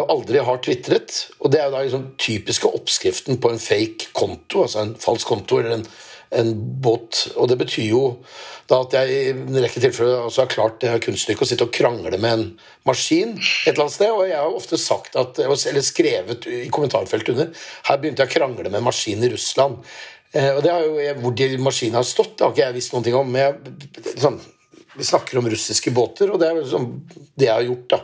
[0.00, 1.18] aldri har tvitret.
[1.42, 5.28] Og det er jo da liksom typiske oppskriften på en fake konto, altså en falsk
[5.28, 5.84] konto eller en,
[6.40, 7.26] en båt.
[7.36, 8.02] Og det betyr jo
[8.70, 11.66] da at jeg i en rekke tilfeller også har klart det her kunststykket å sitte
[11.66, 12.46] og krangle med en
[12.88, 14.14] maskin et eller annet sted.
[14.14, 18.36] Og jeg har ofte sagt at, eller skrevet i kommentarfeltet under her begynte jeg å
[18.38, 19.82] krangle med en maskin i Russland.
[20.32, 22.78] Eh, og det har jo jeg, Hvor de maskinene har stått, det har ikke jeg
[22.78, 23.32] visst noen ting om.
[23.32, 24.40] men jeg, sånn,
[24.96, 27.88] Vi snakker om russiske båter, og det er liksom det jeg har gjort.
[27.88, 28.00] da.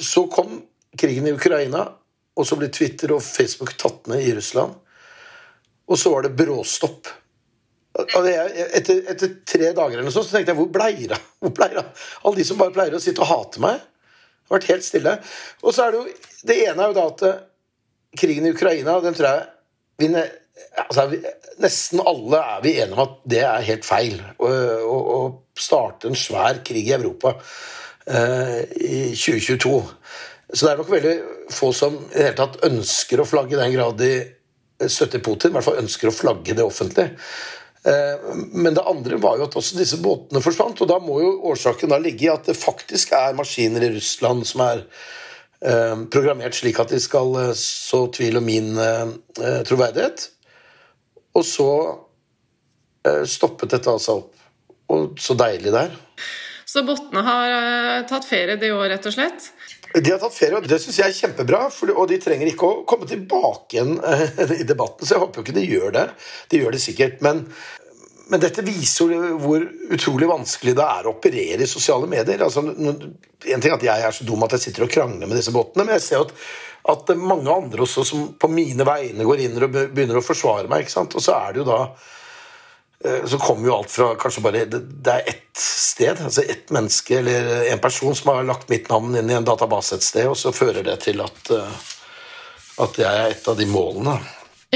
[0.00, 0.60] Så kom
[0.98, 1.84] krigen i Ukraina,
[2.36, 4.74] og så ble Twitter og Facebook tatt ned i Russland.
[5.90, 7.10] Og så var det bråstopp.
[8.00, 11.18] Og etter, etter, tre dager eller noe sånt, så tenkte jeg hvor bleira?
[11.42, 11.82] Hvor bleira?
[12.22, 13.80] Alle de som bare pleier å sitte og hate meg.
[13.80, 15.14] Det har vært helt stille.
[15.64, 17.40] Og så er det jo Det ene er jo da at eh,
[18.20, 19.42] krigen i Ukraina, den tror jeg
[20.00, 20.08] vi,
[20.84, 21.04] altså,
[21.60, 24.16] Nesten alle er vi enige om at det er helt feil.
[24.40, 25.20] Å
[25.58, 29.74] starte en svær krig i Europa uh, i 2022.
[30.52, 31.14] Så det er nok veldig
[31.54, 34.12] få som i det hele tatt ønsker å flagge i den grad de
[34.90, 35.52] støtter Putin.
[35.52, 37.10] I hvert fall ønsker å flagge det offentlig.
[37.84, 41.32] Eh, men det andre var jo at også disse båtene forsvant, og da må jo
[41.52, 44.82] årsaken da ligge i at det faktisk er maskiner i Russland som er
[45.64, 48.74] eh, programmert slik at de skal eh, så tvil om min
[49.68, 50.28] troverdighet.
[51.38, 51.70] Og så
[53.30, 54.32] stoppet dette altså opp.
[54.90, 55.92] Og så deilig det er.
[56.68, 57.52] Så båtene har
[58.10, 59.46] tatt ferie det år, rett og slett?
[59.94, 61.64] De har tatt ferie, og det syns jeg er kjempebra.
[61.74, 65.40] For, og de trenger ikke å komme tilbake igjen uh, i debatten, så jeg håper
[65.40, 66.06] jo ikke de gjør det.
[66.52, 67.18] De gjør det sikkert.
[67.26, 67.42] Men,
[68.30, 69.10] men dette viser
[69.42, 72.46] hvor utrolig vanskelig det er å operere i sosiale medier.
[72.46, 75.40] Altså, en ting er at jeg er så dum at jeg sitter og krangler med
[75.40, 76.36] disse båtene, men jeg ser at,
[76.94, 80.86] at mange andre også som på mine vegne går inn og begynner å forsvare meg.
[80.86, 81.18] ikke sant?
[81.18, 81.82] Og så er det jo da
[83.00, 87.16] så kommer jo alt fra kanskje bare Det, det er ett sted, altså ett menneske
[87.16, 90.36] eller en person som har lagt mitt navn inn i en database et sted, og
[90.36, 91.80] så fører det til at, eh,
[92.84, 94.18] at jeg er et av de målene.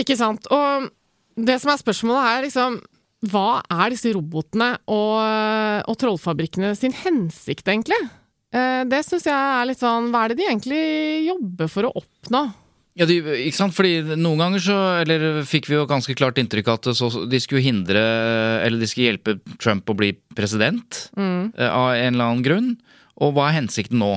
[0.00, 0.48] Ikke sant.
[0.48, 0.88] Og
[1.36, 2.80] det som er spørsmålet, er liksom
[3.24, 5.20] Hva er disse robotene og,
[5.88, 8.00] og trollfabrikkene sin hensikt, egentlig?
[8.54, 10.82] Eh, det syns jeg er litt sånn Hva er det de egentlig
[11.30, 12.44] jobber for å oppnå?
[12.94, 13.16] Ja, de,
[13.48, 13.74] ikke sant?
[13.74, 17.40] Fordi Noen ganger så eller fikk vi jo ganske klart inntrykk av at så, de
[17.42, 17.98] skulle hindre
[18.62, 21.56] Eller de skulle hjelpe Trump å bli president mm.
[21.58, 22.70] Eh, av en eller annen grunn.
[23.18, 24.14] Og hva er hensikten nå?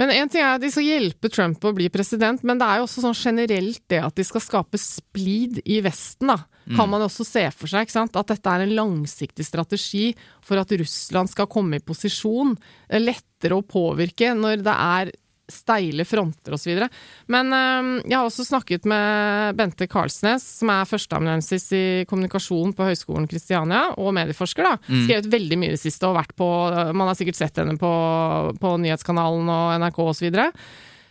[0.00, 2.80] Men en ting er at De skal hjelpe Trump å bli president, men det er
[2.80, 6.32] jo også sånn generelt det at de skal skape splid i Vesten.
[6.32, 6.38] da,
[6.70, 6.94] Kan mm.
[6.96, 7.86] man også se for seg.
[7.86, 8.18] ikke sant?
[8.18, 10.08] At dette er en langsiktig strategi
[10.46, 12.56] for at Russland skal komme i posisjon.
[12.96, 15.12] Lettere å påvirke når det er
[15.54, 16.84] steile fronter osv.
[17.32, 22.90] Men øh, jeg har også snakket med Bente Karlsnes, som er førsteamanuensis i kommunikasjon på
[22.90, 24.66] Høgskolen Kristiania, og medieforsker.
[24.66, 24.76] da.
[24.86, 25.02] Mm.
[25.06, 26.50] Skrevet veldig mye i det siste og vært på
[26.96, 27.90] Man har sikkert sett henne på,
[28.60, 30.40] på nyhetskanalen og NRK osv.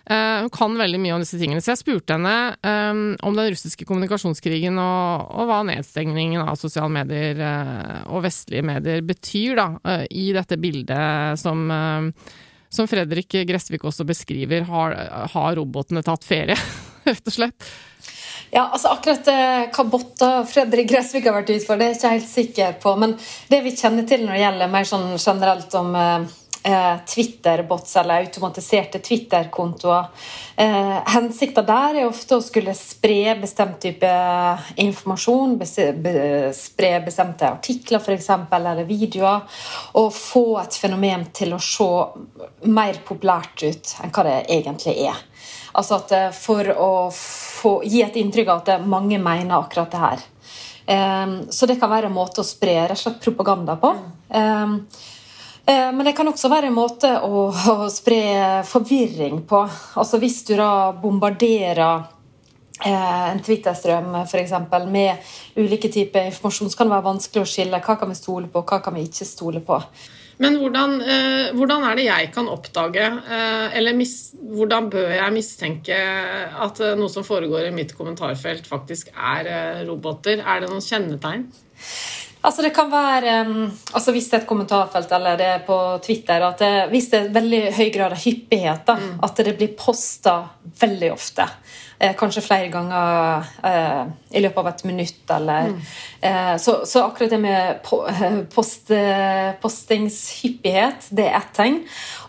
[0.10, 3.52] Uh, hun kan veldig mye om disse tingene, så jeg spurte henne um, om den
[3.54, 9.68] russiske kommunikasjonskrigen og, og hva nedstengningen av sosiale medier uh, og vestlige medier betyr da,
[9.86, 11.62] uh, i dette bildet som
[12.70, 14.98] som Fredrik Gressvik også beskriver, har,
[15.34, 16.58] har robotene tatt ferie,
[17.10, 17.70] rett og slett?
[18.50, 22.00] Ja, altså Akkurat eh, hva Botta Fredrik Gressvik har vært ute for, det er jeg
[22.00, 22.96] ikke helt sikker på.
[23.02, 23.16] Men
[23.52, 26.30] det vi kjenner til når det gjelder mer sånn generelt om eh,
[27.08, 30.06] Twitter-bots eller automatiserte Twitter-kontoer.
[30.56, 34.10] Eh, Hensikten der er ofte å skulle spre bestemt type
[34.84, 35.56] informasjon,
[36.56, 39.46] spre bestemte artikler f.eks., eller videoer,
[40.02, 41.88] og få et fenomen til å se
[42.68, 45.22] mer populært ut enn hva det egentlig er.
[45.80, 50.04] Altså at eh, For å få, gi et inntrykk av at mange mener akkurat det
[50.04, 50.28] her.
[51.54, 53.92] Så det kan være en måte å spre rett og slett propaganda på.
[55.70, 58.22] Eh, men det kan også være en måte å, å spre
[58.66, 59.64] forvirring på.
[60.02, 62.08] Altså Hvis du da bombarderer
[62.86, 67.82] eh, en Twitter-strøm eksempel, med ulike typer informasjon, så kan det være vanskelig å skille
[67.86, 69.78] hva kan vi stole på, hva kan vi ikke stole på.
[70.40, 73.10] Men hvordan, eh, hvordan er det jeg kan oppdage,
[73.76, 75.98] eller mis, hvordan bør jeg mistenke
[76.66, 80.40] at noe som foregår i mitt kommentarfelt, faktisk er roboter?
[80.40, 81.46] Er det noen kjennetegn?
[82.42, 85.76] Altså det kan være, um, altså Hvis det er et kommentarfelt eller det er på
[86.06, 89.20] Twitter at det, Hvis det er veldig høy grad av hyppighet, da, Mm.
[89.24, 90.38] at det blir posta
[90.80, 91.44] veldig ofte
[92.00, 95.24] eh, Kanskje flere ganger eh, i løpet av et minutt.
[95.36, 95.82] Eller, Mm.
[96.22, 98.06] eh, så, så akkurat det med po
[98.56, 101.82] post, eh, postingshyppighet, det er ett tegn.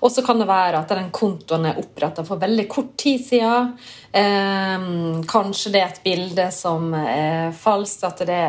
[0.03, 3.77] Og så kan det være at den kontoen er oppretta for veldig kort tid siden.
[4.13, 8.05] Eh, kanskje det er et bilde som er falskt.
[8.11, 8.43] At det,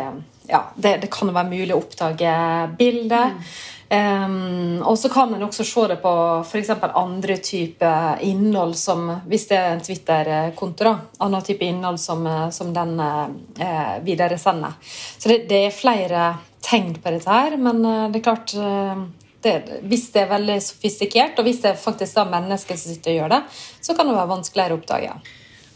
[0.47, 2.33] ja, det, det kan være mulig å oppdage
[2.79, 3.43] bildet.
[3.91, 6.11] Um, og så kan en også se det på
[6.45, 6.69] f.eks.
[6.95, 10.93] andre typer innhold som Hvis det er en Twitter-konto, da.
[11.25, 14.79] Annen type innhold som, eh, som den eh, videresender.
[15.17, 16.29] Så det, det er flere
[16.63, 19.03] tegn på dette her, men eh, det er klart eh,
[19.41, 19.55] det,
[19.89, 23.19] Hvis det er veldig sofistikert, og hvis det er faktisk da mennesker som sitter og
[23.19, 23.43] gjør det,
[23.81, 25.15] så kan det være vanskeligere å oppdage.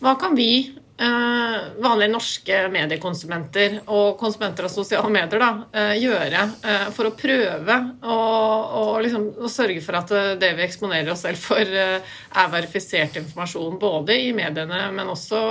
[0.05, 6.43] Hva kan vi, eh, vanlige norske mediekonsumenter og konsumenter av sosiale medier, da, eh, gjøre
[6.63, 11.11] eh, for å prøve å, å, liksom, å sørge for at eh, det vi eksponerer
[11.11, 15.41] oss selv for, eh, er verifisert informasjon, både i mediene, men også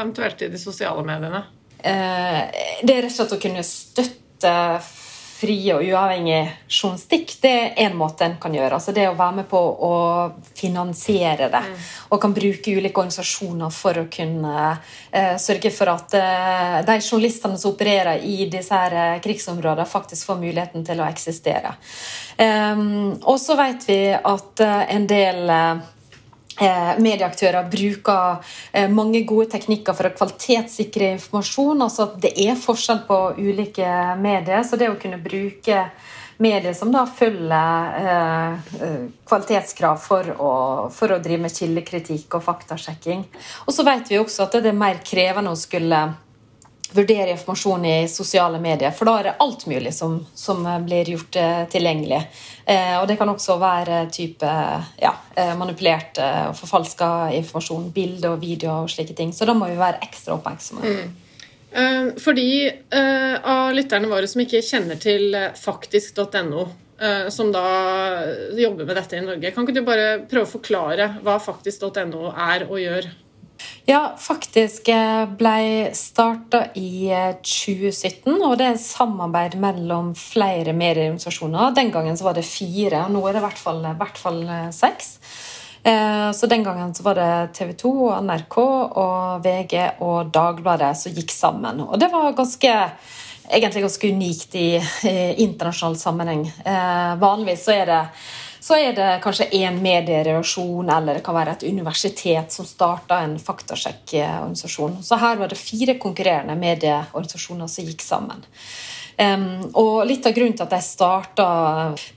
[0.00, 1.44] eventuelt i de sosiale mediene?
[1.84, 2.40] Eh,
[2.82, 4.54] det er rett og slett å kunne støtte
[5.44, 7.36] fri og uavhengig journalistikk.
[7.42, 8.78] Det er én måte en kan gjøre.
[8.78, 9.94] Altså det å være med på å
[10.56, 11.62] finansiere det.
[12.10, 17.60] Og kan bruke ulike organisasjoner for å kunne uh, sørge for at uh, de journalistene
[17.60, 21.74] som opererer i disse her eh, krigsområdene, faktisk får muligheten til å eksistere.
[22.38, 25.50] Um, og så vet vi at uh, en del
[27.02, 31.82] medieaktører bruker eh, mange gode teknikker for å kvalitetssikre informasjon.
[31.82, 33.88] altså at Det er forskjell på ulike
[34.20, 35.86] medier, så det å kunne bruke
[36.36, 40.52] medier som da følger eh, eh, kvalitetskrav for å,
[40.94, 43.24] for å drive med kildekritikk og faktasjekking.
[43.66, 46.06] Og så vet vi også at det er mer krevende å skulle
[46.94, 51.38] vurdere informasjon i sosiale medier, for da er det alt mulig som, som blir gjort
[51.40, 52.20] eh, tilgjengelig.
[52.64, 54.48] Eh, og det kan også være type
[55.02, 57.08] ja, eh, manipulert eh, og forfalska
[57.40, 59.34] informasjon, bilder og videoer og slike ting.
[59.36, 60.94] Så da må vi være ekstra oppmerksomme.
[60.94, 61.20] Mm.
[62.22, 66.68] For de av lytterne våre som ikke kjenner til faktisk.no,
[67.34, 67.64] som da
[68.54, 72.68] jobber med dette i Norge, kan ikke du bare prøve å forklare hva faktisk.no er
[72.68, 73.10] og gjør?
[73.84, 81.74] Ja, faktisk eh, ble starta i eh, 2017, og det er samarbeid mellom flere medieorganisasjoner.
[81.76, 84.40] Den gangen var det fire, og nå er det i hvert fall, i hvert fall
[84.48, 85.18] eh, seks.
[85.84, 87.92] Eh, Så den gangen var det TV 2,
[88.24, 88.56] NRK,
[89.04, 91.84] og VG og Dagbladet som gikk sammen.
[91.84, 92.72] Og det var ganske
[93.50, 94.68] egentlig ganske unikt i,
[95.04, 96.46] i internasjonal sammenheng.
[96.64, 98.00] Eh, vanligvis så er det
[98.64, 103.36] så er det kanskje én mediereaksjon eller det kan være et universitet som starta en
[103.36, 105.02] faktasjekkorganisasjon.
[105.04, 108.40] Så her var det fire konkurrerende medieorganisasjoner som gikk sammen.
[109.14, 111.44] Um, og litt av grunnen til at jeg starta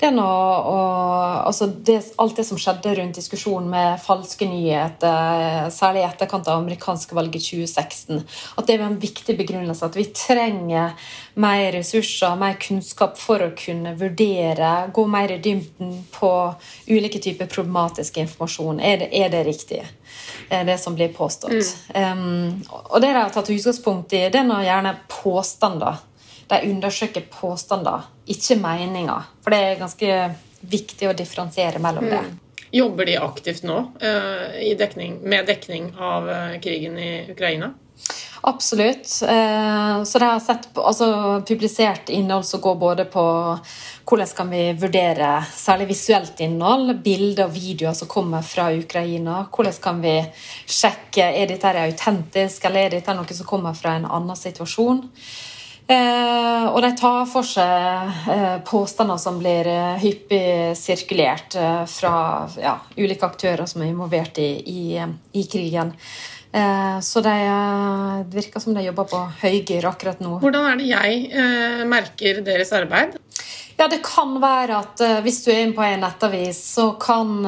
[0.02, 6.08] det og, altså det, alt det som skjedde rundt diskusjonen med falske nyheter, særlig i
[6.08, 8.24] etterkant av amerikanske valg i 2016,
[8.58, 10.98] at det var en viktig begrunnelse at vi trenger
[11.38, 16.34] mer ressurser, mer kunnskap for å kunne vurdere, gå mer i dybden på
[16.90, 18.82] ulike typer problematisk informasjon.
[18.82, 19.84] Er det, er det riktig,
[20.50, 21.76] det som blir påstått?
[21.94, 22.58] Um,
[22.90, 26.02] og det de har tatt utgangspunkt i, det er nå gjerne påstander
[26.48, 29.32] de undersøker påstander, ikke meninger.
[29.44, 30.20] For det er ganske
[30.68, 32.22] viktig å differensiere mellom det.
[32.76, 37.74] Jobber de aktivt nå eh, i dekning, med dekning av eh, krigen i Ukraina?
[38.42, 39.22] Absolutt.
[39.24, 43.24] Eh, Så de har sett på, altså, publisert innhold som går både på
[44.08, 49.42] hvordan kan vi vurdere særlig visuelt innhold, bilder og videoer som kommer fra Ukraina.
[49.52, 50.16] Hvordan kan vi
[50.64, 55.04] sjekke er dette er autentisk, eller er dette noe som kommer fra en annen situasjon.
[55.88, 62.16] Eh, og de tar for seg eh, påstander som blir eh, hyppig sirkulert eh, fra
[62.60, 64.82] ja, ulike aktører som er involvert i, i,
[65.32, 65.94] i krigen.
[66.52, 67.36] Eh, så de,
[68.28, 70.42] det virker som de jobber på høygir akkurat nå.
[70.44, 73.16] Hvordan er det jeg merker deres arbeid?
[73.78, 77.46] Ja, det kan være at hvis du er inne på en nettavis, så kan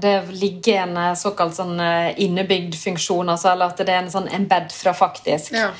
[0.00, 4.70] det ligge en såkalt sånn innebygd funksjon, altså, eller at det er en sånn embed
[4.70, 5.50] fra faktisk.
[5.58, 5.72] Ja.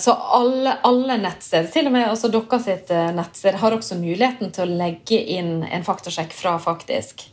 [0.00, 4.66] Så alle, alle nettsteder, til og med også dere sitt nettsted, har også muligheten til
[4.66, 7.24] å legge inn en faktasjekk fra faktisk.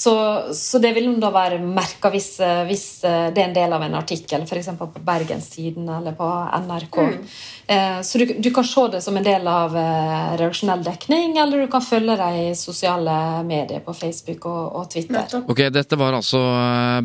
[0.00, 3.82] Eh, så, så, det vil da være merka hvis, hvis, det er en del av
[3.84, 4.68] en artikkel, f.eks.
[4.78, 6.28] på Bergenstiden eller på
[6.66, 6.98] NRK.
[7.00, 7.18] Mm.
[7.66, 11.64] Eh, så du, du, kan se det som en del av eh, redaksjonell dekning, eller
[11.64, 15.40] du kan følge dem i sosiale medier på Facebook og, og Twitter.
[15.46, 16.40] Ok, Dette var altså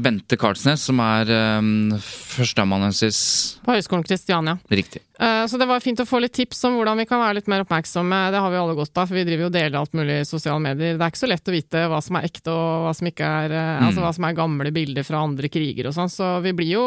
[0.01, 1.29] Bente Karlsnes, som er
[1.59, 3.19] um, førsteamanuensis
[3.65, 4.57] På Høgskolen Kristiania.
[4.71, 5.03] Riktig.
[5.15, 7.47] Uh, så det var fint å få litt tips om hvordan vi kan være litt
[7.51, 8.17] mer oppmerksomme.
[8.33, 10.27] Det har vi alle godt av, for vi driver jo og deler alt mulig i
[10.27, 10.97] sosiale medier.
[10.97, 13.29] Det er ikke så lett å vite hva som er ekte og hva som ikke
[13.43, 13.85] er uh, mm.
[13.87, 16.11] Altså hva som er gamle bilder fra andre kriger og sånn.
[16.11, 16.85] Så vi blir jo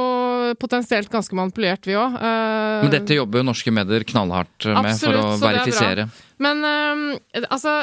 [0.61, 2.19] potensielt ganske manipulert, vi òg.
[2.21, 6.09] Uh, Men dette jobber jo norske medier knallhardt med absolutt, for å verifisere.
[6.39, 6.63] Men
[7.49, 7.81] altså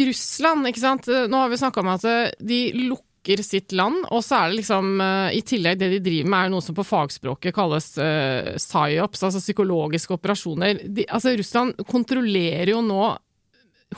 [0.00, 1.06] Russland, ikke sant.
[1.30, 2.06] Nå har vi snakka om at
[2.40, 4.04] de lukker lukker sitt land.
[4.10, 6.74] Og så er det liksom uh, I tillegg, det de driver med, er noe som
[6.74, 10.80] på fagspråket kalles uh, psyops, altså psykologiske operasjoner.
[10.84, 13.16] De, altså Russland kontrollerer jo nå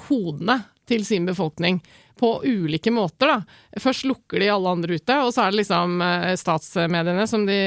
[0.08, 1.80] hodene til sin befolkning
[2.18, 3.80] på ulike måter, da.
[3.80, 7.60] Først lukker de alle andre ute, og så er det liksom uh, statsmediene som de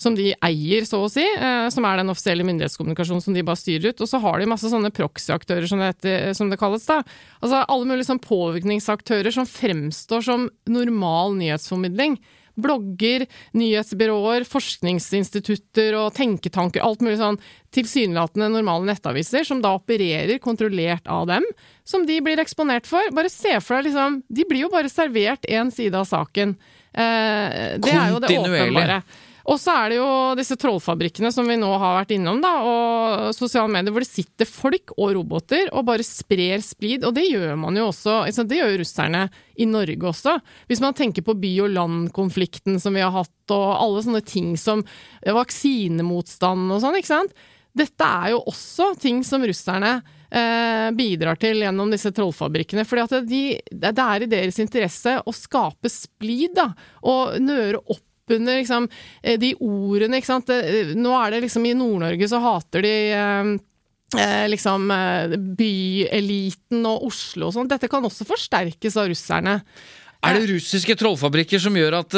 [0.00, 3.60] som de eier, så å si, eh, som er den offisielle myndighetskommunikasjonen som de bare
[3.60, 4.00] styrer ut.
[4.00, 5.82] Og så har de masse sånne proxy-aktører, som,
[6.36, 6.86] som, det kalles.
[6.88, 7.02] da.
[7.40, 12.20] Altså Alle mulige sånn påvirkningsaktører som fremstår som normal nyhetsformidling.
[12.56, 16.80] Blogger, nyhetsbyråer, forskningsinstitutter og tenketanker.
[16.80, 17.36] Alt mulig sånn
[17.76, 21.44] tilsynelatende normale nettaviser som da opererer kontrollert av dem.
[21.84, 23.12] Som de blir eksponert for.
[23.16, 26.56] Bare se for deg, liksom De blir jo bare servert én side av saken.
[26.96, 29.02] Eh, det er jo det åpenbare.
[29.46, 33.34] Og så er det jo disse trollfabrikkene som vi nå har vært innom, da, og
[33.36, 37.06] sosiale medier hvor det sitter folk og roboter og bare sprer splid.
[37.06, 39.22] Og det gjør man jo også, det gjør jo russerne
[39.62, 40.34] i Norge også.
[40.66, 44.56] Hvis man tenker på by og land-konflikten som vi har hatt, og alle sånne ting
[44.58, 44.82] som
[45.22, 47.46] vaksinemotstand og sånn, ikke sant.
[47.76, 50.00] Dette er jo også ting som russerne
[50.32, 52.86] eh, bidrar til gjennom disse trollfabrikkene.
[52.88, 56.70] fordi de, det er i deres interesse å skape splid, da,
[57.06, 58.02] og nøre opp
[58.34, 58.88] under liksom,
[59.22, 60.50] eh, de ordene, ikke sant.
[60.50, 63.52] Eh, nå er det liksom i Nord-Norge så hater de eh,
[64.16, 64.86] eh liksom
[65.58, 67.70] byeliten og Oslo og sånn.
[67.70, 69.60] Dette kan også forsterkes av russerne.
[70.26, 72.14] Er det russiske trollfabrikker som gjør at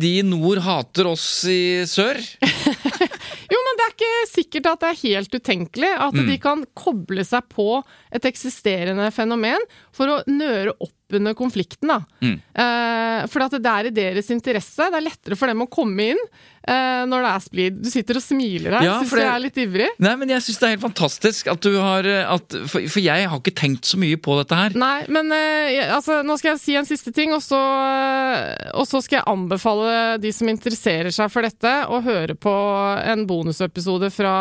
[0.00, 2.16] de i nord hater oss i sør?
[3.52, 6.22] jo, men det er ikke sikkert at det er helt utenkelig at mm.
[6.30, 7.82] de kan koble seg på
[8.14, 12.00] et eksisterende fenomen for å nøre opp under konflikten, da.
[12.22, 12.38] Mm.
[12.64, 14.88] Eh, for det er i deres interesse.
[14.90, 16.20] Det er lettere for dem å komme inn
[16.68, 17.78] eh, når det er splid.
[17.82, 18.86] Du sitter og smiler her.
[18.86, 19.24] Ja, syns det...
[19.24, 19.88] jeg er litt ivrig?
[20.02, 23.02] Nei, men jeg syns det er helt fantastisk at du har eh, at, for, for,
[23.02, 24.76] jeg har ikke tenkt så mye på dette her.
[24.78, 28.86] Nei, men eh, altså, nå skal jeg si en siste ting, og så, eh, og
[28.88, 32.52] så skal jeg anbefale de som interesserer seg for dette, å høre på
[33.02, 34.34] en bonusepisode fra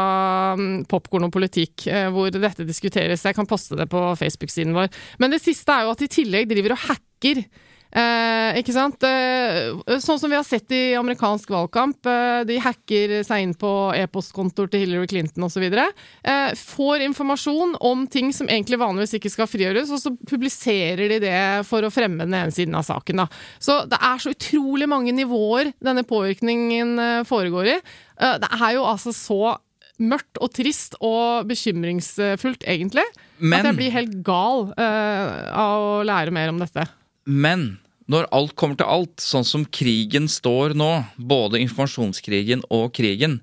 [0.57, 3.25] um, Popkorn og politikk, eh, hvor dette diskuteres.
[3.25, 4.91] Jeg kan poste det på Facebook-siden vår.
[5.21, 7.43] Men det siste er jo at i tillegg driver og hacker
[7.91, 9.03] Eh, ikke sant?
[9.03, 11.99] Eh, sånn som vi har sett i amerikansk valgkamp.
[12.07, 15.65] Eh, de hacker seg inn på e-postkontoer til Hillary Clinton osv.
[15.67, 21.19] Eh, får informasjon om ting som egentlig vanligvis ikke skal frigjøres, og så publiserer de
[21.25, 23.25] det for å fremme den ene siden av saken.
[23.25, 23.27] Da.
[23.59, 27.77] Så det er så utrolig mange nivåer denne påvirkningen eh, foregår i.
[28.21, 29.57] Eh, det er jo altså så
[30.01, 33.05] mørkt og trist og bekymringsfullt, egentlig.
[33.37, 36.87] Men, at jeg blir helt gal uh, av å lære mer om dette.
[37.29, 37.75] Men
[38.11, 43.39] når alt kommer til alt, sånn som krigen står nå, både informasjonskrigen og krigen,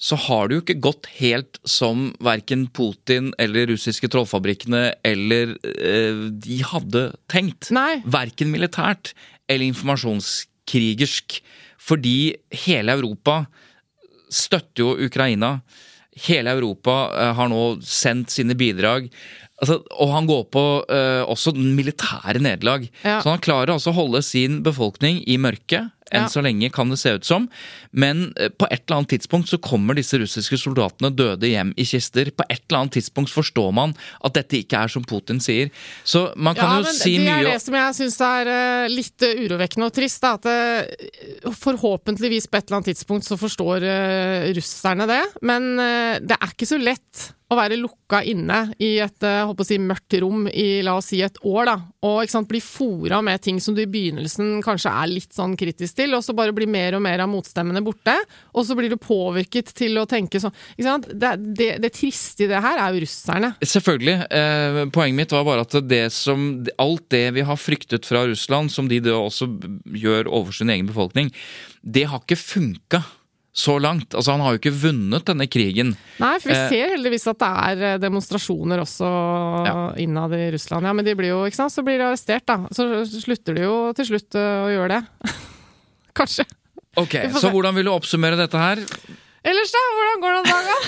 [0.00, 6.22] så har det jo ikke gått helt som verken Putin eller russiske trollfabrikkene eller eh,
[6.40, 7.68] de hadde tenkt.
[7.76, 8.00] Nei.
[8.08, 9.12] Verken militært
[9.44, 11.42] eller informasjonskrigersk.
[11.80, 12.16] Fordi
[12.64, 13.42] hele Europa
[14.32, 15.58] støtter jo Ukraina.
[16.26, 19.08] Hele Europa eh, har nå sendt sine bidrag.
[19.60, 22.86] Altså, og han går på uh, også militære nederlag.
[23.04, 23.18] Ja.
[23.20, 25.90] Så han klarer altså å holde sin befolkning i mørket.
[26.10, 26.30] Enn ja.
[26.32, 27.46] så lenge kan det se ut som.
[27.90, 31.86] Men uh, på et eller annet tidspunkt så kommer disse russiske soldatene døde hjem i
[31.88, 32.32] kister.
[32.34, 33.94] På et eller annet tidspunkt forstår man
[34.26, 35.70] at dette ikke er som Putin sier.
[36.04, 38.92] Så man kan ja, jo si mye Det er det som jeg syns er uh,
[38.92, 40.20] litt urovekkende og trist.
[40.20, 43.84] Da, at forhåpentligvis på et eller annet tidspunkt så forstår
[44.56, 45.22] russerne det.
[45.46, 49.66] Men det er ikke så lett å være lukka inne i et eh, håper å
[49.66, 53.42] si, mørkt rom i la oss si et år, da, og sant, bli fora med
[53.44, 56.70] ting som du i begynnelsen kanskje er litt sånn kritisk til, og så bare blir
[56.70, 58.14] mer og mer av motstemmene borte,
[58.56, 60.54] og så blir du påvirket til å tenke sånn?
[60.80, 63.52] Det, det, det triste i det her er jo russerne.
[63.60, 64.16] Selvfølgelig.
[64.32, 68.72] Eh, poenget mitt var bare at det som, alt det vi har fryktet fra Russland,
[68.72, 69.50] som de da også
[69.84, 71.28] gjør overfor sin egen befolkning,
[71.84, 73.04] det har ikke funka
[73.52, 74.14] så langt.
[74.14, 75.96] Altså, han har jo ikke vunnet denne krigen.
[76.22, 79.08] Nei, for vi Eh, ser heldigvis at det er eh, demonstrasjoner også
[79.66, 79.74] Ja.
[79.98, 80.86] innad i Russland.
[80.86, 82.60] Ja, men de blir jo, ikke sant, så blir de arrestert, da.
[82.70, 82.86] Så
[83.20, 85.32] slutter de jo til slutt eh, å gjøre det.
[86.20, 86.46] Kanskje.
[86.96, 87.50] Ok, Så se.
[87.50, 88.78] hvordan vil du oppsummere dette her?
[89.46, 89.82] Ellers, da?
[89.96, 90.78] Hvordan går det om dagen?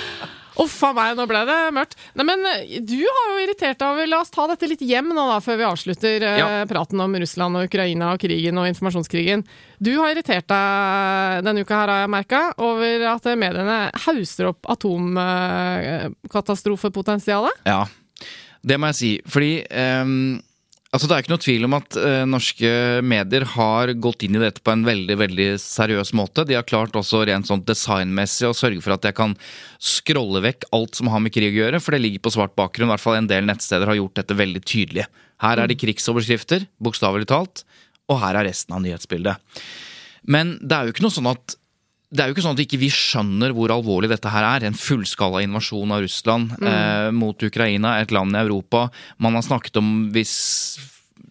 [0.60, 1.94] Uff a meg, nå ble det mørkt.
[2.18, 5.08] Nei, men eh, du har jo irritert deg over La oss ta dette litt hjem
[5.14, 6.48] nå, da, før vi avslutter eh, Ja.
[6.68, 9.40] praten om Russland og Ukraina og krigen og informasjonskrigen.
[9.80, 14.60] Du har irritert deg denne uka her, har jeg merka, over at mediene hauser opp
[14.76, 17.52] atomkatastrofepotensialet.
[17.66, 17.84] Ja,
[18.62, 19.10] det må jeg si.
[19.30, 20.40] Fordi ehm,
[20.90, 22.70] altså det er ikke noe tvil om at eh, norske
[23.06, 26.44] medier har gått inn i dette på en veldig veldig seriøs måte.
[26.48, 29.36] De har klart også rent sånn designmessig å sørge for at jeg kan
[29.78, 32.90] scrolle vekk alt som har med krig å gjøre, for det ligger på svart bakgrunn.
[32.90, 35.06] I hvert fall en del nettsteder har gjort dette veldig tydelig.
[35.40, 37.64] Her er det krigsoverskrifter, bokstavelig talt,
[38.10, 39.62] og her er resten av nyhetsbildet.
[40.28, 41.59] Men det er jo ikke noe sånn at
[42.10, 44.64] det er jo ikke sånn at ikke vi skjønner hvor alvorlig dette her er.
[44.66, 48.88] En fullskala invasjon av Russland eh, mot Ukraina, et land i Europa.
[49.22, 50.32] Man har snakket om hvis,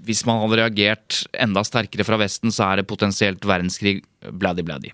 [0.08, 4.00] hvis man hadde reagert enda sterkere fra Vesten, så er det potensielt verdenskrig.
[4.20, 4.94] Bladdy-bladdy.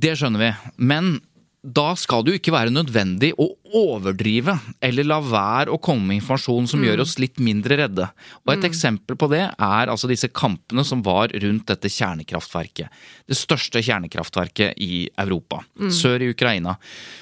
[0.00, 0.50] Det skjønner vi.
[0.82, 1.16] Men
[1.60, 6.20] da skal det jo ikke være nødvendig å overdrive eller la være å komme med
[6.22, 8.06] informasjon som gjør oss litt mindre redde.
[8.46, 12.88] Og Et eksempel på det er altså disse kampene som var rundt dette kjernekraftverket.
[13.28, 15.60] Det største kjernekraftverket i Europa,
[15.92, 16.78] sør i Ukraina.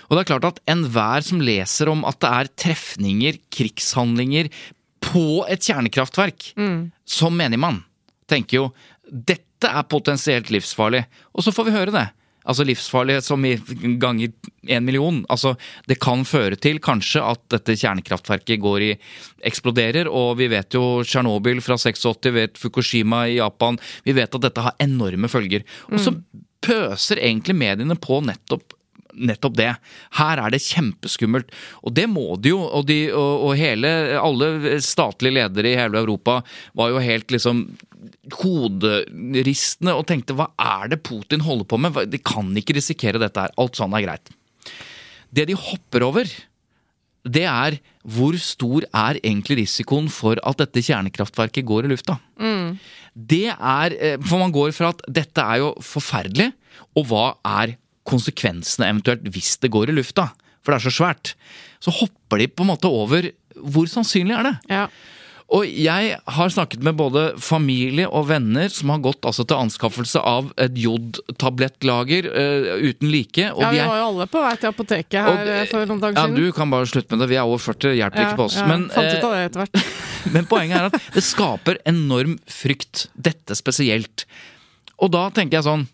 [0.07, 4.53] Og det er klart at enhver som leser om at det er trefninger, krigshandlinger,
[4.99, 6.53] på et kjernekraftverk,
[7.07, 7.83] som menigmann,
[8.29, 8.65] tenker jo
[9.09, 11.05] dette er potensielt livsfarlig.
[11.35, 12.07] Og så får vi høre det.
[12.49, 13.57] Altså livsfarlig som i
[14.01, 14.33] ganger
[14.69, 15.21] én million.
[15.29, 15.55] Altså,
[15.91, 18.93] det kan føre til kanskje at dette kjernekraftverket går i
[19.49, 23.79] eksploderer, og vi vet jo Tsjernobyl fra 86, vet Fukushima i Japan.
[24.07, 25.67] Vi vet at dette har enorme følger.
[25.93, 26.15] Og så
[26.65, 28.75] pøser egentlig mediene på nettopp
[29.19, 29.71] nettopp det.
[30.19, 31.53] Her er det kjempeskummelt.
[31.83, 32.61] Og det må de jo.
[32.63, 36.41] Og, de, og, og hele, alle statlige ledere i hele Europa
[36.79, 37.65] var jo helt liksom
[38.41, 41.99] hoderistende og tenkte hva er det Putin holder på med?
[42.13, 43.55] De kan ikke risikere dette her.
[43.59, 44.33] Alt sånn er greit.
[45.35, 46.31] Det de hopper over,
[47.29, 47.79] det er
[48.09, 52.17] hvor stor er egentlig risikoen for at dette kjernekraftverket går i lufta?
[53.19, 56.53] Det er eh, For man går fra at dette er jo forferdelig,
[56.97, 57.27] og hva
[57.59, 57.75] er
[58.09, 60.31] konsekvensene eventuelt hvis det går i lufta?
[60.63, 61.35] For det er så svært.
[61.83, 64.57] Så hopper de på en måte over hvor sannsynlig er det?
[64.71, 64.87] Ja.
[65.49, 70.21] Og jeg har snakket med både familie og venner som har gått altså til anskaffelse
[70.21, 73.47] av et jodtablettlager uh, uten like.
[73.55, 75.87] Og ja, vi er- var jo alle på vei til apoteket her det- eh, for
[75.87, 76.37] noen dager ja, siden.
[76.37, 77.31] Du kan bare slutte med det.
[77.33, 78.57] Vi er over 40, hjelper ja, ikke på oss.
[78.61, 79.85] ja, Men, fant ut eh, av det etter hvert.
[80.35, 83.07] men poenget er at det skaper enorm frykt.
[83.17, 84.27] Dette spesielt.
[85.01, 85.89] Og da tenker jeg sånn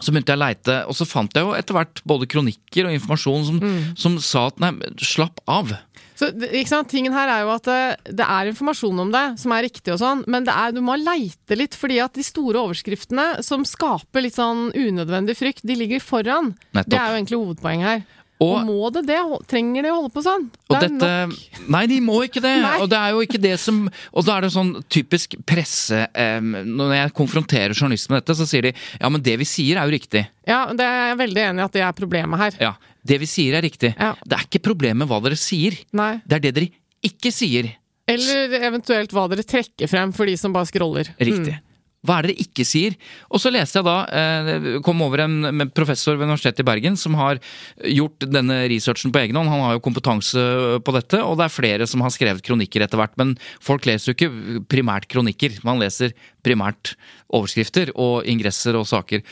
[0.00, 2.94] så begynte jeg å leite, og så fant jeg jo etter hvert både kronikker og
[2.94, 3.96] informasjon som, Mm.
[3.98, 4.70] som sa at nei,
[5.02, 5.72] slapp av.
[6.18, 6.88] Så, ikke sant?
[6.90, 10.00] Tingen her er jo at det, det er informasjon om det som er riktig og
[10.02, 14.24] sånn, men det er, du må leite litt, fordi at de store overskriftene som skaper
[14.26, 16.54] litt sånn unødvendig frykt, de ligger foran.
[16.74, 16.90] Nettopp.
[16.90, 18.02] Det er jo egentlig hovedpoenget her.
[18.40, 19.18] Og- Og, må det det?
[19.50, 20.44] Trenger de å holde på sånn?
[20.70, 21.68] Det er dette, nok.
[21.74, 22.52] Nei, de må ikke det!
[22.82, 23.80] Og det er jo ikke det som
[24.12, 28.46] Og da er det sånn typisk presse eh, Når jeg konfronterer journalister med dette, så
[28.46, 30.22] sier de ja, men det vi sier er jo riktig.
[30.46, 32.56] Ja, det er jeg veldig enig i at det er problemet her.
[32.62, 32.72] Ja,
[33.04, 33.94] det vi sier er riktig.
[33.98, 34.14] Ja.
[34.22, 35.74] Det er ikke problemet hva dere sier.
[35.98, 36.20] Nei.
[36.26, 36.70] Det er det dere
[37.10, 37.72] ikke sier.
[38.08, 41.10] Eller eventuelt hva dere trekker frem for de som bare scroller.
[41.20, 41.58] Riktig.
[42.06, 42.94] Hva er det dere ikke sier?
[43.26, 47.16] Og så leste jeg da, eh, kom over en professor ved Universitetet i Bergen som
[47.18, 47.40] har
[47.82, 49.50] gjort denne researchen på egen hånd.
[49.50, 50.38] Han har jo kompetanse
[50.84, 53.16] på dette, og det er flere som har skrevet kronikker etter hvert.
[53.18, 56.14] Men folk leser jo ikke primært kronikker, man leser
[56.46, 56.94] primært
[57.34, 59.24] overskrifter og ingresser og saker.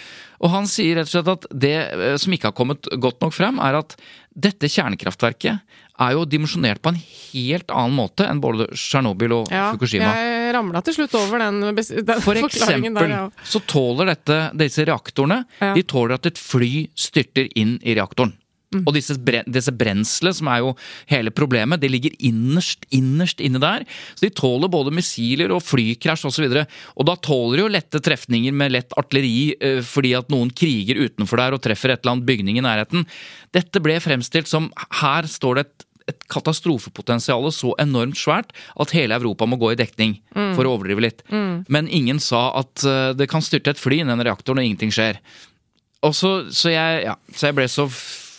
[0.43, 3.35] Og han sier rett og slett at det eh, som ikke har kommet godt nok
[3.37, 3.95] frem, er at
[4.37, 5.63] dette kjernekraftverket
[6.03, 10.13] er jo dimensjonert på en helt annen måte enn både Tsjernobyl og Ja, Fukushima.
[10.17, 13.29] jeg ramla til slutt over den, den For forklaringen eksempel der, ja.
[13.45, 15.75] så tåler dette, disse reaktorene Ja.
[15.77, 18.35] De tåler at et fly styrter inn i reaktoren.
[18.85, 19.15] Og disse,
[19.47, 20.73] disse brenselet, som er jo
[21.09, 23.87] hele problemet, det ligger innerst, innerst inne der.
[24.19, 26.49] Så de tåler både missiler og flykrasj osv.
[26.49, 26.65] Og, så
[26.99, 30.99] og da tåler de jo lette trefninger med lett artilleri eh, fordi at noen kriger
[31.07, 33.07] utenfor der og treffer et eller annet bygning i nærheten.
[33.57, 34.69] Dette ble fremstilt som
[35.01, 39.79] her står det et et katastrofepotensial så enormt svært at hele Europa må gå i
[39.79, 40.55] dekning, mm.
[40.59, 41.25] for å overdrive litt.
[41.33, 41.65] Mm.
[41.73, 44.95] Men ingen sa at uh, det kan styrte et fly i en reaktor når ingenting
[44.95, 45.19] skjer.
[46.07, 47.89] Og så, så, jeg, ja, så jeg ble så